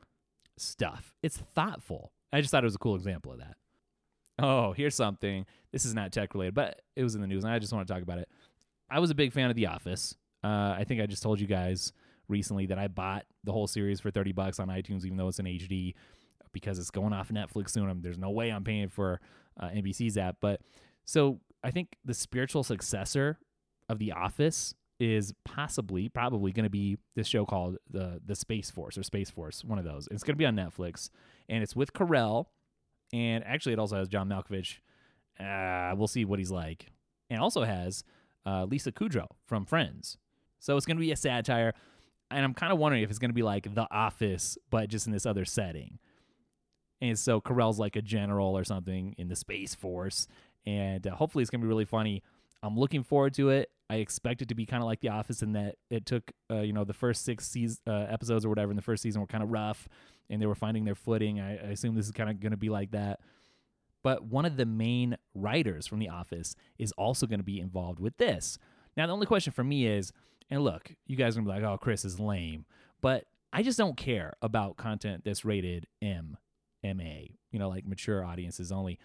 [0.61, 2.11] stuff, it's thoughtful.
[2.31, 3.55] I just thought it was a cool example of that.
[4.39, 5.45] Oh, here's something.
[5.71, 7.87] This is not tech related, but it was in the news, and I just want
[7.87, 8.29] to talk about it.
[8.89, 10.15] I was a big fan of The Office.
[10.43, 11.93] Uh, I think I just told you guys
[12.27, 15.39] recently that I bought the whole series for 30 bucks on iTunes, even though it's
[15.39, 15.93] in HD
[16.53, 17.89] because it's going off Netflix soon.
[17.89, 19.19] I'm, there's no way I'm paying for
[19.59, 20.37] uh, NBC's app.
[20.41, 20.61] But
[21.05, 23.37] so I think the spiritual successor
[23.89, 28.69] of The Office is possibly, probably going to be this show called the the Space
[28.69, 30.07] Force or Space Force, one of those.
[30.11, 31.09] It's going to be on Netflix,
[31.49, 32.45] and it's with Carell,
[33.11, 34.79] and actually it also has John Malkovich.
[35.39, 36.87] Uh, we'll see what he's like,
[37.29, 38.03] and also has
[38.45, 40.17] uh, Lisa Kudrow from Friends.
[40.59, 41.73] So it's going to be a satire
[42.31, 45.05] and I'm kind of wondering if it's going to be like The Office, but just
[45.05, 45.99] in this other setting.
[47.01, 50.27] And so Carell's like a general or something in the Space Force,
[50.65, 52.23] and uh, hopefully it's going to be really funny.
[52.63, 53.71] I'm looking forward to it.
[53.91, 56.61] I expect it to be kind of like The Office in that it took, uh,
[56.61, 57.55] you know, the first six
[57.87, 59.87] uh, episodes or whatever in the first season were kind of rough,
[60.29, 61.39] and they were finding their footing.
[61.39, 63.19] I, I assume this is kind of going to be like that.
[64.03, 67.99] But one of the main writers from The Office is also going to be involved
[67.99, 68.57] with this.
[68.97, 70.11] Now, the only question for me is
[70.51, 72.65] and look, you guys are gonna be like, "Oh, Chris is lame,"
[72.99, 76.37] but I just don't care about content that's rated M,
[76.83, 77.29] MA.
[77.51, 78.99] You know, like mature audiences only.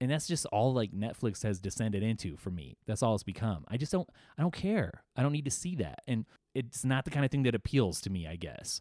[0.00, 2.76] And that's just all like Netflix has descended into for me.
[2.86, 3.64] That's all it's become.
[3.68, 5.02] I just don't I don't care.
[5.16, 6.02] I don't need to see that.
[6.06, 8.80] And it's not the kind of thing that appeals to me, I guess.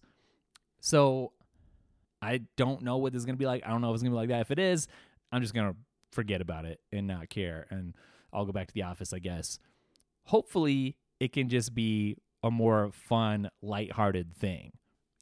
[0.79, 1.33] So
[2.21, 3.63] I don't know what this is going to be like.
[3.65, 4.41] I don't know if it's going to be like that.
[4.41, 4.87] If it is,
[5.31, 5.77] I'm just going to
[6.11, 7.95] forget about it and not care and
[8.31, 9.59] I'll go back to the office, I guess.
[10.25, 14.71] Hopefully, it can just be a more fun, lighthearted thing.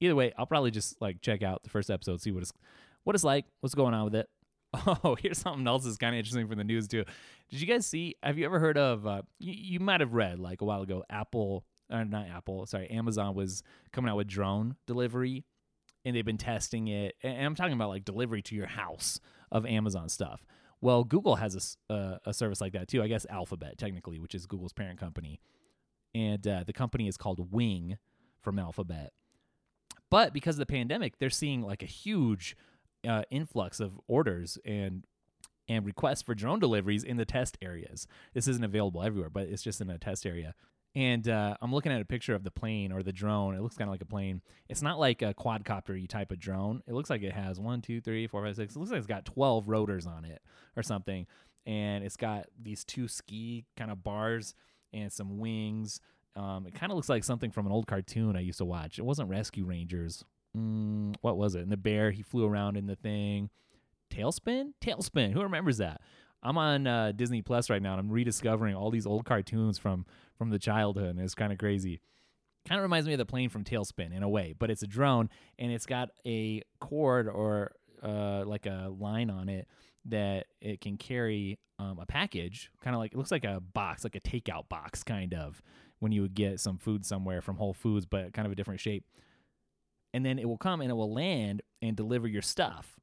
[0.01, 2.51] Either way, I'll probably just like check out the first episode, see what it's
[3.03, 4.29] what it's like, what's going on with it.
[5.03, 7.03] Oh, here's something else that's kind of interesting from the news too.
[7.49, 8.15] Did you guys see?
[8.23, 9.05] Have you ever heard of?
[9.05, 11.03] Uh, you, you might have read like a while ago.
[11.09, 12.65] Apple, or not Apple.
[12.65, 15.45] Sorry, Amazon was coming out with drone delivery,
[16.03, 17.15] and they've been testing it.
[17.23, 19.19] And I'm talking about like delivery to your house
[19.51, 20.45] of Amazon stuff.
[20.81, 23.01] Well, Google has a, uh, a service like that too.
[23.01, 25.39] I guess Alphabet, technically, which is Google's parent company
[26.15, 27.97] and uh, the company is called Wing
[28.41, 29.11] from Alphabet.
[30.09, 32.55] But because of the pandemic, they're seeing like a huge
[33.06, 35.04] uh, influx of orders and
[35.68, 38.08] and requests for drone deliveries in the test areas.
[38.34, 40.54] This isn't available everywhere, but it's just in a test area.
[40.94, 43.54] And uh, I'm looking at a picture of the plane or the drone.
[43.54, 44.41] It looks kind of like a plane.
[44.70, 46.84] It's not like a quadcopter you type of drone.
[46.88, 48.76] It looks like it has one, two, three, four, five, six.
[48.76, 50.41] It looks like it's got 12 rotors on it
[50.78, 51.28] or something.
[51.65, 54.56] And it's got these two ski kind of bars
[54.94, 56.00] and some wings.
[56.38, 58.98] Um, it kind of looks like something from an old cartoon I used to watch.
[58.98, 60.24] It wasn't Rescue Rangers.
[60.56, 61.62] Mm, what was it?
[61.62, 63.50] And the bear, he flew around in the thing.
[64.12, 65.34] TaleSpin, TaleSpin.
[65.34, 66.02] Who remembers that?
[66.41, 70.06] I'm on uh, Disney Plus right now, and I'm rediscovering all these old cartoons from
[70.38, 72.02] from the childhood, and it's kind of crazy.
[72.68, 74.88] Kind of reminds me of the plane from TaleSpin in a way, but it's a
[74.88, 77.72] drone, and it's got a cord or
[78.04, 79.68] uh, like a line on it
[80.06, 84.04] that it can carry um, a package, kind of like it looks like a box,
[84.04, 85.62] like a takeout box, kind of
[86.00, 88.80] when you would get some food somewhere from Whole Foods, but kind of a different
[88.80, 89.06] shape.
[90.15, 92.97] And then it will come and it will land and deliver your stuff.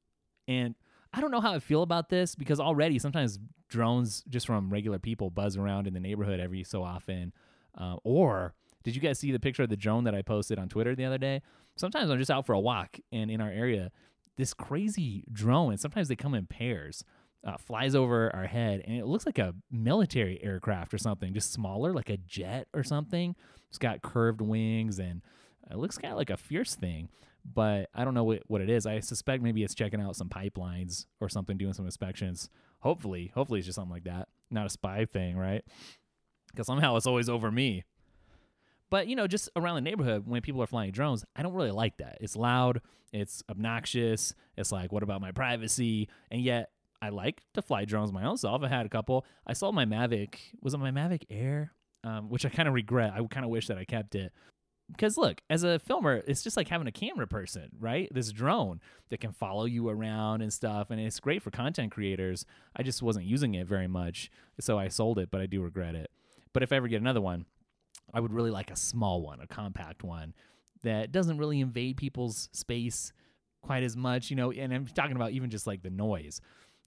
[0.49, 0.75] And
[1.13, 4.99] I don't know how I feel about this because already sometimes drones just from regular
[4.99, 7.35] people buzz around in the neighborhood every so often.
[7.77, 10.71] Uh, or did you guys see the picture of the drone that I posted on
[10.71, 11.43] Twitter the other day?
[11.77, 13.91] Sometimes I'm just out for a walk and in our area
[14.39, 17.05] this crazy drone, and sometimes they come in pairs.
[17.45, 21.53] Uh, flies over our head, and it looks like a military aircraft or something, just
[21.53, 23.35] smaller, like a jet or something.
[23.69, 25.23] It's got curved wings, and
[25.71, 27.09] it looks kind of like a fierce thing
[27.45, 28.87] but I don't know what, what it is.
[28.87, 32.49] I suspect maybe it's checking out some pipelines or something, doing some inspections.
[32.81, 35.65] Hopefully, hopefully it's just something like that, not a spy thing, right?
[36.51, 37.85] Because somehow it's always over me.
[38.91, 41.71] But you know, just around the neighborhood when people are flying drones, I don't really
[41.71, 42.19] like that.
[42.21, 42.81] It's loud,
[43.13, 44.35] it's obnoxious.
[44.57, 46.09] It's like, what about my privacy?
[46.31, 46.71] And yet,
[47.01, 48.63] I like to fly drones my own self.
[48.63, 49.27] I had a couple.
[49.45, 50.37] I sold my Mavic.
[50.61, 51.73] Was it my Mavic Air?
[52.05, 53.13] Um, which I kind of regret.
[53.13, 54.33] I kind of wish that I kept it
[54.93, 58.09] because look, as a filmer, it's just like having a camera person, right?
[58.13, 62.45] This drone that can follow you around and stuff, and it's great for content creators.
[62.77, 65.95] I just wasn't using it very much, so I sold it, but I do regret
[65.95, 66.11] it.
[66.53, 67.47] But if I ever get another one,
[68.15, 70.35] I would really like a small one, a compact one
[70.83, 73.13] that doesn't really invade people's space
[73.63, 74.53] quite as much, you know.
[74.53, 76.41] And I'm talking about even just like the noise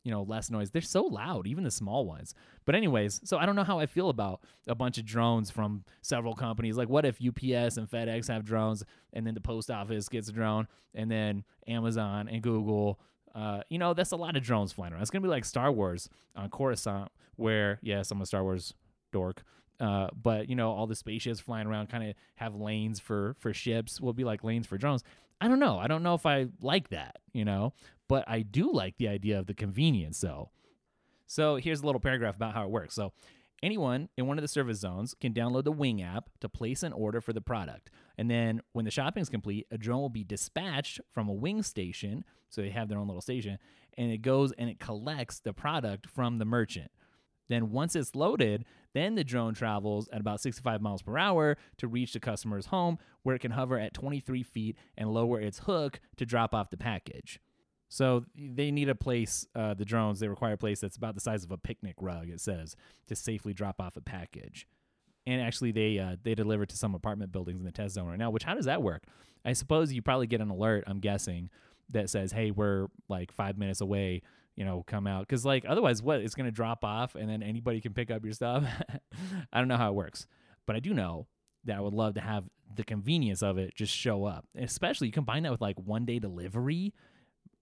[0.05, 0.71] you know, less noise.
[0.71, 2.33] They're so loud, even the small ones.
[2.63, 5.83] But anyways, so I don't know how I feel about a bunch of drones from
[6.01, 6.77] several companies.
[6.77, 10.31] Like what if UPS and FedEx have drones and then the post office gets a
[10.31, 12.99] drone and then Amazon and Google
[13.35, 15.01] uh, you know, that's a lot of drones flying around.
[15.01, 18.73] It's gonna be like Star Wars on Coruscant, where yes, I'm a Star Wars
[19.11, 19.43] dork.
[19.77, 23.53] Uh, but you know, all the spaceships flying around kind of have lanes for for
[23.53, 23.99] ships.
[23.99, 25.03] Will be like lanes for drones.
[25.41, 25.77] I don't know.
[25.77, 27.17] I don't know if I like that.
[27.33, 27.73] You know,
[28.07, 30.51] but I do like the idea of the convenience though.
[31.27, 32.93] So here's a little paragraph about how it works.
[32.93, 33.13] So
[33.63, 36.93] anyone in one of the service zones can download the Wing app to place an
[36.93, 37.89] order for the product.
[38.17, 41.63] And then when the shopping is complete, a drone will be dispatched from a Wing
[41.63, 42.23] station.
[42.49, 43.57] So they have their own little station
[43.97, 46.91] and it goes and it collects the product from the merchant.
[47.47, 51.87] Then once it's loaded, then the drone travels at about 65 miles per hour to
[51.87, 55.99] reach the customer's home where it can hover at 23 feet and lower its hook
[56.17, 57.39] to drop off the package.
[57.95, 61.21] So they need a place, uh, the drones, they require a place that's about the
[61.21, 62.75] size of a picnic rug, it says,
[63.07, 64.67] to safely drop off a package.
[65.25, 68.19] And actually, they uh, they deliver to some apartment buildings in the test zone right
[68.19, 68.31] now.
[68.31, 69.03] Which how does that work?
[69.45, 70.83] I suppose you probably get an alert.
[70.87, 71.49] I'm guessing
[71.89, 74.23] that says, "Hey, we're like five minutes away.
[74.57, 77.41] You know, come out." Because like otherwise, what it's going to drop off, and then
[77.41, 78.65] anybody can pick up your stuff.
[79.53, 80.27] I don't know how it works,
[80.67, 81.27] but I do know
[81.63, 82.43] that I would love to have
[82.75, 84.45] the convenience of it just show up.
[84.53, 86.93] Especially you combine that with like one day delivery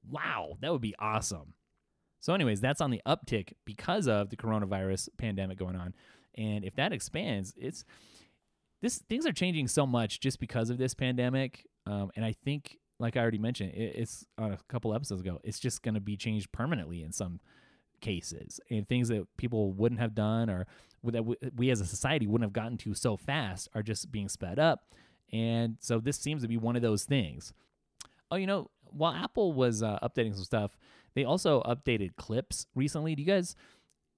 [0.10, 1.54] Wow, that would be awesome.
[2.20, 5.94] So, anyways, that's on the uptick because of the coronavirus pandemic going on.
[6.36, 7.84] And if that expands, it's
[8.82, 11.66] this things are changing so much just because of this pandemic.
[11.86, 15.40] Um, and I think, like I already mentioned, it, it's on a couple episodes ago,
[15.44, 17.40] it's just going to be changed permanently in some
[18.02, 20.68] cases and things that people wouldn't have done or
[21.04, 21.24] that
[21.56, 24.94] we as a society wouldn't have gotten to so fast are just being sped up.
[25.32, 27.54] And so this seems to be one of those things.
[28.32, 30.78] Oh, you know, while Apple was uh, updating some stuff,
[31.16, 33.16] they also updated Clips recently.
[33.16, 33.56] Do you guys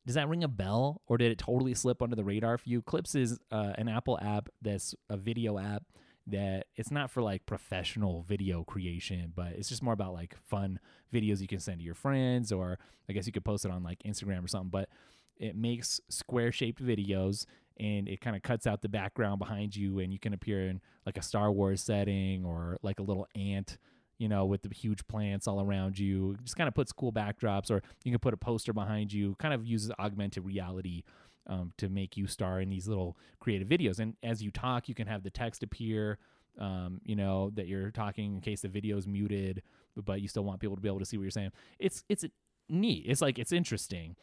[0.06, 2.82] does that ring a bell, or did it totally slip under the radar for you?
[2.82, 5.84] Clips is uh, an Apple app that's a video app
[6.28, 10.80] that it's not for like professional video creation, but it's just more about like fun
[11.14, 12.78] videos you can send to your friends, or
[13.10, 14.70] I guess you could post it on like Instagram or something.
[14.70, 14.90] But
[15.38, 17.46] it makes square shaped videos
[17.78, 20.82] and it kind of cuts out the background behind you, and you can appear in
[21.06, 23.78] like a Star Wars setting or like a little ant
[24.18, 26.38] you know, with the huge plants all around you.
[26.44, 29.36] Just kind of puts cool backdrops, or you can put a poster behind you.
[29.40, 31.04] Kind of uses augmented reality
[31.48, 34.00] um, to make you star in these little creative videos.
[34.00, 36.18] And as you talk, you can have the text appear.
[36.58, 39.62] Um, you know that you're talking in case the video is muted,
[39.98, 41.52] but you still want people to be able to see what you're saying.
[41.80, 42.24] It's it's
[42.70, 43.06] neat.
[43.08, 44.16] It's like it's interesting,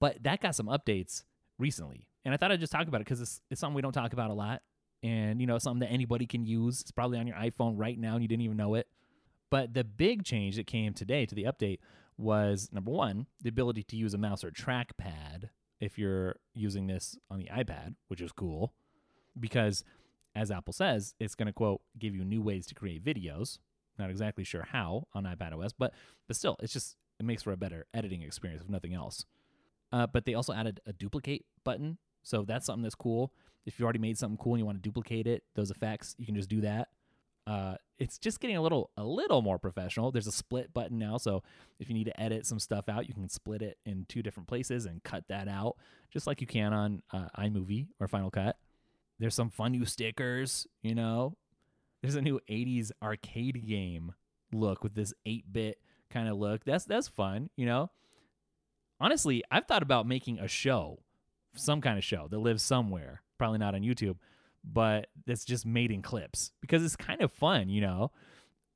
[0.00, 1.22] but that got some updates
[1.58, 3.92] recently, and I thought I'd just talk about it because it's, it's something we don't
[3.92, 4.62] talk about a lot,
[5.04, 6.80] and you know something that anybody can use.
[6.80, 8.88] It's probably on your iPhone right now, and you didn't even know it.
[9.54, 11.78] But the big change that came today to the update
[12.18, 17.16] was number one, the ability to use a mouse or trackpad if you're using this
[17.30, 18.74] on the iPad, which is cool
[19.38, 19.84] because
[20.34, 23.60] as Apple says, it's going to quote give you new ways to create videos.
[23.96, 25.94] Not exactly sure how on iPad OS, but
[26.26, 29.24] but still, it's just it makes for a better editing experience if nothing else.
[29.92, 33.32] Uh, but they also added a duplicate button, so that's something that's cool.
[33.66, 36.26] If you already made something cool and you want to duplicate it, those effects, you
[36.26, 36.88] can just do that.
[37.46, 40.10] Uh, it's just getting a little a little more professional.
[40.10, 41.42] There's a split button now, so
[41.78, 44.48] if you need to edit some stuff out, you can split it in two different
[44.48, 45.76] places and cut that out,
[46.10, 48.56] just like you can on uh, iMovie or Final Cut.
[49.18, 51.36] There's some fun new stickers, you know.
[52.02, 54.14] There's a new '80s arcade game
[54.52, 55.78] look with this 8-bit
[56.10, 56.64] kind of look.
[56.64, 57.90] That's that's fun, you know.
[59.00, 60.98] Honestly, I've thought about making a show,
[61.54, 64.16] some kind of show that lives somewhere, probably not on YouTube
[64.64, 68.10] but it's just made in clips because it's kind of fun, you know.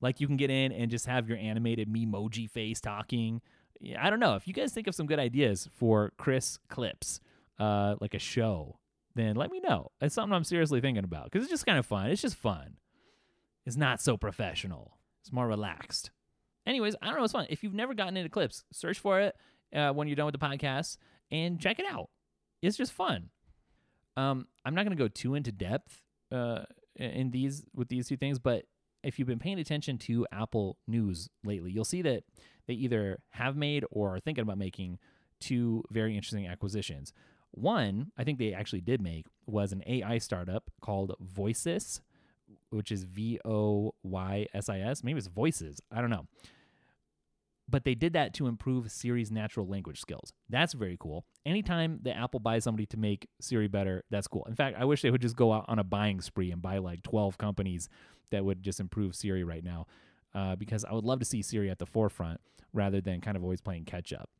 [0.00, 3.40] Like you can get in and just have your animated Memoji face talking.
[3.98, 4.34] I don't know.
[4.34, 7.20] If you guys think of some good ideas for Chris Clips,
[7.58, 8.78] uh, like a show,
[9.14, 9.90] then let me know.
[10.00, 12.10] It's something I'm seriously thinking about because it's just kind of fun.
[12.10, 12.76] It's just fun.
[13.66, 14.98] It's not so professional.
[15.20, 16.10] It's more relaxed.
[16.66, 17.24] Anyways, I don't know.
[17.24, 17.46] It's fun.
[17.50, 19.34] If you've never gotten into Clips, search for it
[19.74, 20.98] uh, when you're done with the podcast
[21.30, 22.10] and check it out.
[22.62, 23.30] It's just fun.
[24.16, 26.64] Um, I'm not going to go too into depth uh,
[26.94, 28.66] in these with these two things, but
[29.02, 32.24] if you've been paying attention to Apple News lately, you'll see that
[32.66, 34.98] they either have made or are thinking about making
[35.40, 37.14] two very interesting acquisitions.
[37.52, 42.02] One, I think they actually did make, was an AI startup called Voices,
[42.68, 45.02] which is V O Y S I S.
[45.02, 45.80] Maybe it's Voices.
[45.90, 46.26] I don't know
[47.68, 50.32] but they did that to improve Siri's natural language skills.
[50.48, 51.24] That's very cool.
[51.44, 54.46] Anytime that Apple buys somebody to make Siri better, that's cool.
[54.48, 56.78] In fact, I wish they would just go out on a buying spree and buy
[56.78, 57.88] like 12 companies
[58.30, 59.86] that would just improve Siri right now,
[60.34, 62.40] uh, because I would love to see Siri at the forefront
[62.72, 64.30] rather than kind of always playing catch up.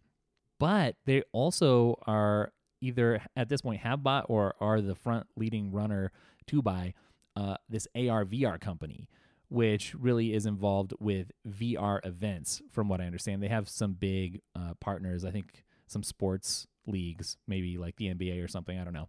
[0.59, 5.73] But they also are either at this point have bought or are the front leading
[5.73, 6.13] runner
[6.47, 6.95] to buy
[7.37, 9.09] uh, this AR VR company
[9.49, 13.43] which really is involved with VR events, from what I understand.
[13.43, 18.45] They have some big uh, partners, I think some sports leagues, maybe like the NBA
[18.45, 19.09] or something, I don't know.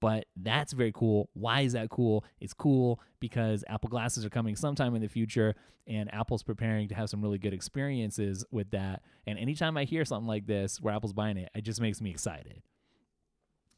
[0.00, 1.28] But that's very cool.
[1.34, 2.24] Why is that cool?
[2.40, 5.54] It's cool because Apple glasses are coming sometime in the future,
[5.86, 9.02] and Apple's preparing to have some really good experiences with that.
[9.26, 12.10] And anytime I hear something like this where Apple's buying it, it just makes me
[12.10, 12.62] excited.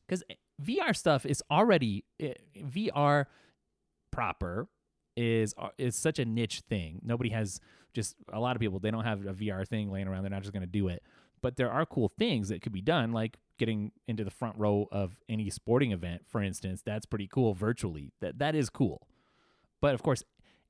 [0.07, 0.23] Because
[0.63, 3.27] VR stuff is already eh, VR
[4.13, 4.69] proper
[5.17, 7.01] is uh, is such a niche thing.
[7.03, 7.61] Nobody has
[7.93, 10.23] just a lot of people they don't have a VR thing laying around.
[10.23, 11.03] They're not just going to do it.
[11.41, 14.87] But there are cool things that could be done, like getting into the front row
[14.93, 16.83] of any sporting event, for instance.
[16.85, 18.13] That's pretty cool virtually.
[18.21, 19.07] That that is cool.
[19.81, 20.23] But of course,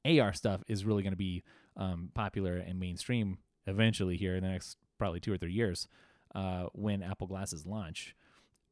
[0.05, 1.43] AR stuff is really going to be
[1.77, 5.87] um, popular and mainstream eventually here in the next probably two or three years
[6.35, 8.17] uh, when Apple glasses launch.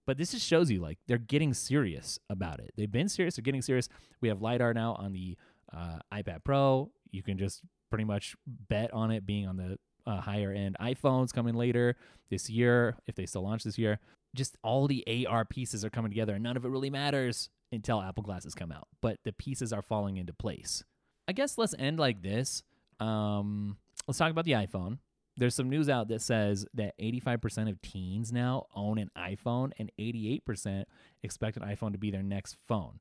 [0.07, 2.73] But this just shows you like they're getting serious about it.
[2.77, 3.37] They've been serious.
[3.37, 3.89] They're getting serious.
[4.21, 5.37] We have lidar now on the
[5.77, 6.91] uh, iPad Pro.
[7.11, 11.33] You can just pretty much bet on it being on the uh, higher end iPhones
[11.33, 11.97] coming later
[12.31, 13.99] this year, if they still launch this year.
[14.35, 18.01] Just all the AR pieces are coming together, and none of it really matters until
[18.01, 18.87] Apple glasses come out.
[19.01, 20.85] But the pieces are falling into place.
[21.27, 22.63] I guess let's end like this.
[23.01, 24.99] Um, let's talk about the iPhone.
[25.37, 29.91] There's some news out that says that 85% of teens now own an iPhone, and
[29.99, 30.85] 88%
[31.23, 33.01] expect an iPhone to be their next phone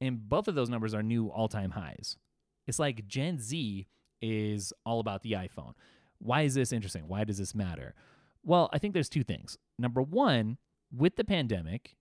[0.00, 2.16] and both of those numbers are new all-time highs.
[2.66, 3.86] It's like Gen Z
[4.22, 5.72] is all about the iPhone.
[6.18, 7.08] Why is this interesting?
[7.08, 7.94] Why does this matter?
[8.42, 9.58] Well, I think there's two things.
[9.78, 10.58] Number one,
[10.94, 11.96] with the pandemic,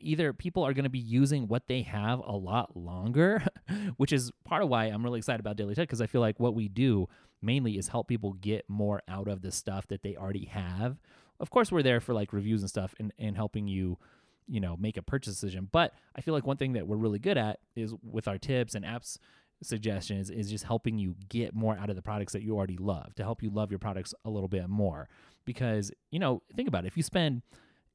[0.00, 3.44] either people are going to be using what they have a lot longer,
[3.96, 6.40] which is part of why I'm really excited about Daily Tech because I feel like
[6.40, 7.08] what we do
[7.40, 10.98] mainly is help people get more out of the stuff that they already have.
[11.40, 13.98] Of course, we're there for like reviews and stuff and, and helping you
[14.46, 15.68] you know make a purchase decision.
[15.70, 18.74] But i feel like one thing that we're really good at is with our tips
[18.74, 19.18] and apps
[19.62, 23.14] suggestions is just helping you get more out of the products that you already love
[23.14, 25.08] to help you love your products a little bit more.
[25.44, 26.88] Because you know think about it.
[26.88, 27.42] If you spend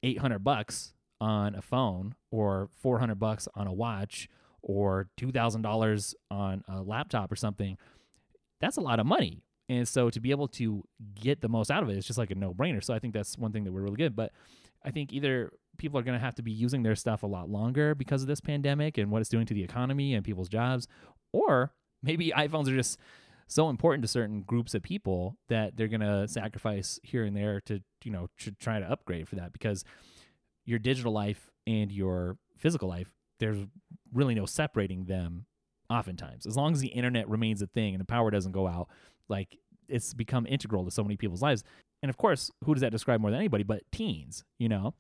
[0.04, 4.30] 800 bucks on a phone or 400 bucks on a watch
[4.62, 7.78] or $2000 on a laptop or something
[8.60, 9.44] that's a lot of money.
[9.70, 10.84] And so to be able to
[11.16, 12.84] get the most out of it is just like a no-brainer.
[12.84, 14.32] So i think that's one thing that we're really good but
[14.84, 17.50] i think either people are going to have to be using their stuff a lot
[17.50, 20.88] longer because of this pandemic and what it's doing to the economy and people's jobs.
[21.32, 21.74] Or
[22.04, 23.00] maybe iPhones are just
[23.48, 27.62] so important to certain groups of people that they're going to sacrifice here and there
[27.62, 29.86] to, you know, to try to upgrade for that because
[30.66, 33.66] your digital life and your physical life, there's
[34.14, 35.46] really no separating them
[35.90, 36.46] oftentimes.
[36.46, 38.90] As long as the internet remains a thing and the power doesn't go out,
[39.30, 39.58] like
[39.88, 41.64] it's become integral to so many people's lives.
[42.04, 44.94] And of course, who does that describe more than anybody but teens, you know?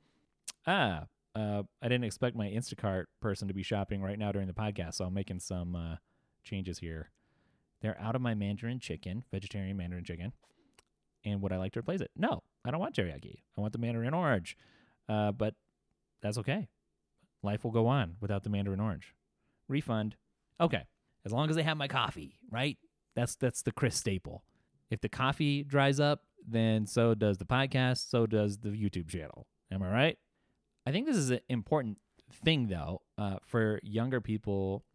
[0.67, 4.53] Ah, uh, I didn't expect my Instacart person to be shopping right now during the
[4.53, 5.95] podcast, so I'm making some uh,
[6.43, 7.09] changes here.
[7.81, 10.33] They're out of my Mandarin chicken, vegetarian Mandarin chicken.
[11.23, 12.11] And would I like to replace it?
[12.15, 13.43] No, I don't want teriyaki.
[13.57, 14.57] I want the Mandarin orange.
[15.07, 15.53] Uh, but
[16.21, 16.67] that's okay.
[17.43, 19.13] Life will go on without the Mandarin orange.
[19.69, 20.15] Refund.
[20.59, 20.83] Okay.
[21.25, 22.77] As long as they have my coffee, right?
[23.15, 24.43] That's that's the Chris staple.
[24.89, 29.47] If the coffee dries up, then so does the podcast, so does the YouTube channel.
[29.71, 30.17] Am I right?
[30.87, 31.97] I think this is an important
[32.31, 34.85] thing though uh, for younger people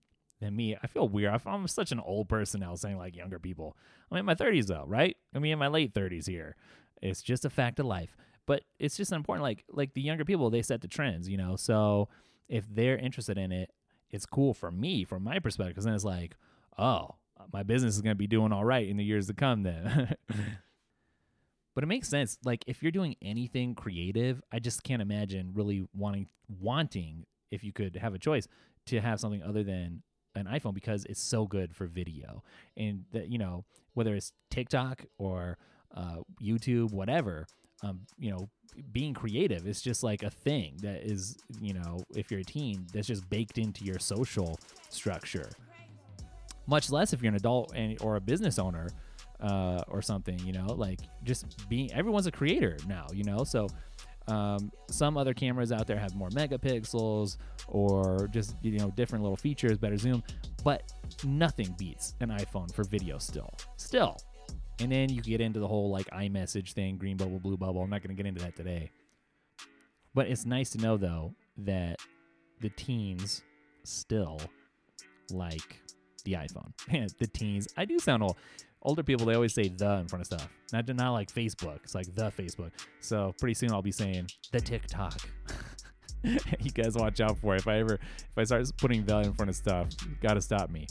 [0.40, 0.74] than me.
[0.82, 1.38] I feel weird.
[1.44, 3.76] I'm such an old person now saying like younger people.
[4.10, 5.14] I'm in my 30s though, right?
[5.34, 6.56] I mean, in my late 30s here.
[7.02, 8.16] It's just a fact of life.
[8.46, 9.42] But it's just important.
[9.42, 11.56] Like like the younger people, they set the trends, you know.
[11.56, 12.08] So
[12.48, 13.70] if they're interested in it,
[14.08, 15.74] it's cool for me from my perspective.
[15.74, 16.36] Because then it's like,
[16.78, 17.16] oh,
[17.52, 20.16] my business is to be doing all right in the years to come then.
[21.74, 22.38] but it makes sense.
[22.44, 26.28] Like if you're doing anything creative, I just can't imagine really wanting
[26.60, 28.46] wanting if you could have a choice
[28.86, 30.02] to have something other than
[30.34, 32.42] an iPhone because it's so good for video.
[32.76, 33.64] And that you know,
[33.94, 35.58] whether it's TikTok or
[35.94, 37.46] uh, YouTube, whatever,
[37.82, 38.48] um, you know,
[38.92, 42.86] being creative is just like a thing that is, you know, if you're a teen,
[42.92, 44.58] that's just baked into your social
[44.88, 45.50] structure.
[46.66, 48.88] Much less if you're an adult and or a business owner
[49.42, 53.68] uh, or something, you know, like just being everyone's a creator now, you know, so.
[54.28, 59.36] Um, some other cameras out there have more megapixels or just you know different little
[59.36, 60.22] features, better zoom,
[60.62, 60.92] but
[61.24, 63.50] nothing beats an iPhone for video still.
[63.78, 64.16] Still,
[64.78, 67.82] and then you get into the whole like iMessage thing, green bubble, blue bubble.
[67.82, 68.90] I'm not going to get into that today.
[70.14, 71.98] But it's nice to know though that
[72.60, 73.42] the teens
[73.84, 74.40] still
[75.30, 75.80] like
[76.24, 76.72] the iPhone.
[77.18, 77.68] the teens.
[77.76, 78.36] I do sound old.
[78.82, 80.48] Older people they always say the in front of stuff.
[80.72, 81.78] Not not like Facebook.
[81.84, 82.72] It's like the Facebook.
[83.00, 85.20] So pretty soon I'll be saying the TikTok.
[86.24, 87.60] you guys watch out for it.
[87.60, 89.88] If I ever if I start putting the in front of stuff,
[90.20, 90.86] got to stop me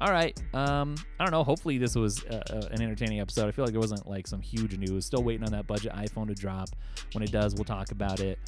[0.00, 0.40] all right.
[0.54, 1.44] Um, I don't know.
[1.44, 3.48] Hopefully, this was uh, uh, an entertaining episode.
[3.48, 5.04] I feel like it wasn't like some huge news.
[5.04, 6.70] Still waiting on that budget iPhone to drop.
[7.12, 8.38] When it does, we'll talk about it.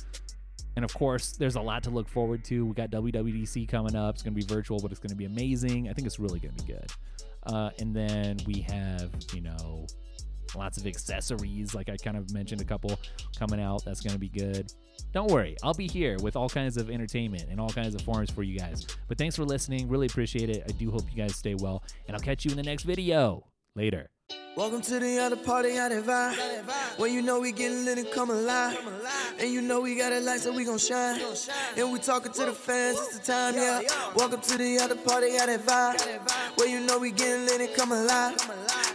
[0.77, 2.65] And of course, there's a lot to look forward to.
[2.65, 4.15] We got WWDC coming up.
[4.15, 5.91] It's going to be virtual, but it's going to be amazing.
[5.91, 6.91] I think it's really going to be good.
[7.47, 9.87] Uh, and then we have, you know,
[10.55, 12.99] lots of accessories, like I kind of mentioned a couple
[13.39, 13.85] coming out.
[13.85, 14.73] That's going to be good.
[15.13, 18.31] Don't worry, I'll be here with all kinds of entertainment and all kinds of forums
[18.31, 18.87] for you guys.
[19.09, 19.89] But thanks for listening.
[19.89, 20.63] Really appreciate it.
[20.69, 23.47] I do hope you guys stay well, and I'll catch you in the next video.
[23.75, 24.11] Later.
[24.55, 26.37] Welcome to the other party, I divide.
[26.99, 28.79] When you know we getting lit and come alive.
[29.39, 31.21] And you know we got a light, so we gon' shine.
[31.77, 33.81] And we talking to the fans, it's the time, yeah.
[34.15, 36.01] Welcome to the other party, I divide.
[36.57, 38.37] When you know we getting lit and come alive.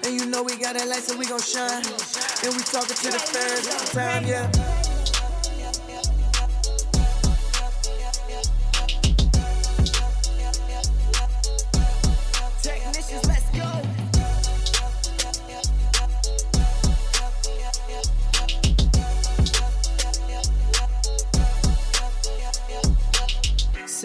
[0.04, 1.84] And you know we got a light, so we gon' shine.
[2.44, 4.87] And we talking to the fans, it's the time, yeah.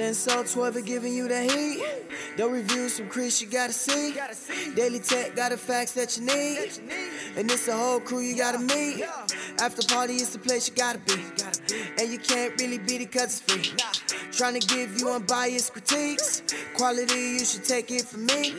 [0.02, 1.80] Senso 12 are giving you the heat.
[2.36, 4.16] The reviews from Chris, you gotta see.
[4.74, 6.72] Daily Tech got the facts that you need.
[7.36, 9.04] And it's a whole crew you gotta meet.
[9.60, 11.14] After party is the place you gotta be.
[12.00, 13.76] And you can't really beat it cause it's free.
[14.32, 16.42] Trying to give you unbiased critiques.
[16.74, 18.56] Quality, you should take it from me.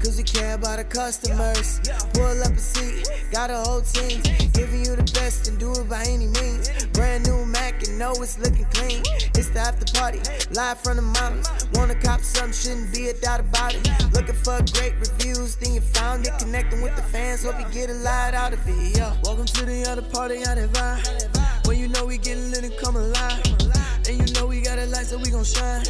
[0.00, 1.80] Cause we care about the customers.
[2.14, 4.22] Pull up a seat, got a whole team.
[4.52, 6.70] Giving you the best and do it by any means.
[6.92, 9.02] Brand new Mac and know it's looking clean.
[9.34, 10.20] It's the after party,
[10.52, 11.48] live from the mountains.
[11.74, 13.90] Wanna cop some, shouldn't be a doubt about it.
[14.12, 16.32] Looking for great reviews, then you found it.
[16.38, 18.96] Connecting with the fans, hope you get a lot out of it.
[18.96, 19.16] Yeah.
[19.24, 21.66] Welcome to the other party, I vibe.
[21.66, 23.67] When you know we getting lit and come alive.
[25.10, 25.84] And we gon' shine.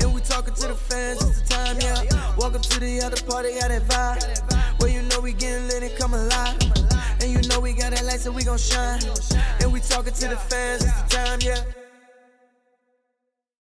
[0.00, 2.36] And we talking to the fans, it's the time, yeah.
[2.36, 4.80] Welcome to the other party, got that vibe.
[4.80, 6.56] Well, you know we getting lit and come alive.
[7.20, 9.02] And you know we got that light, so we gon' shine.
[9.60, 11.83] And we talking to the fans, it's the time, yeah.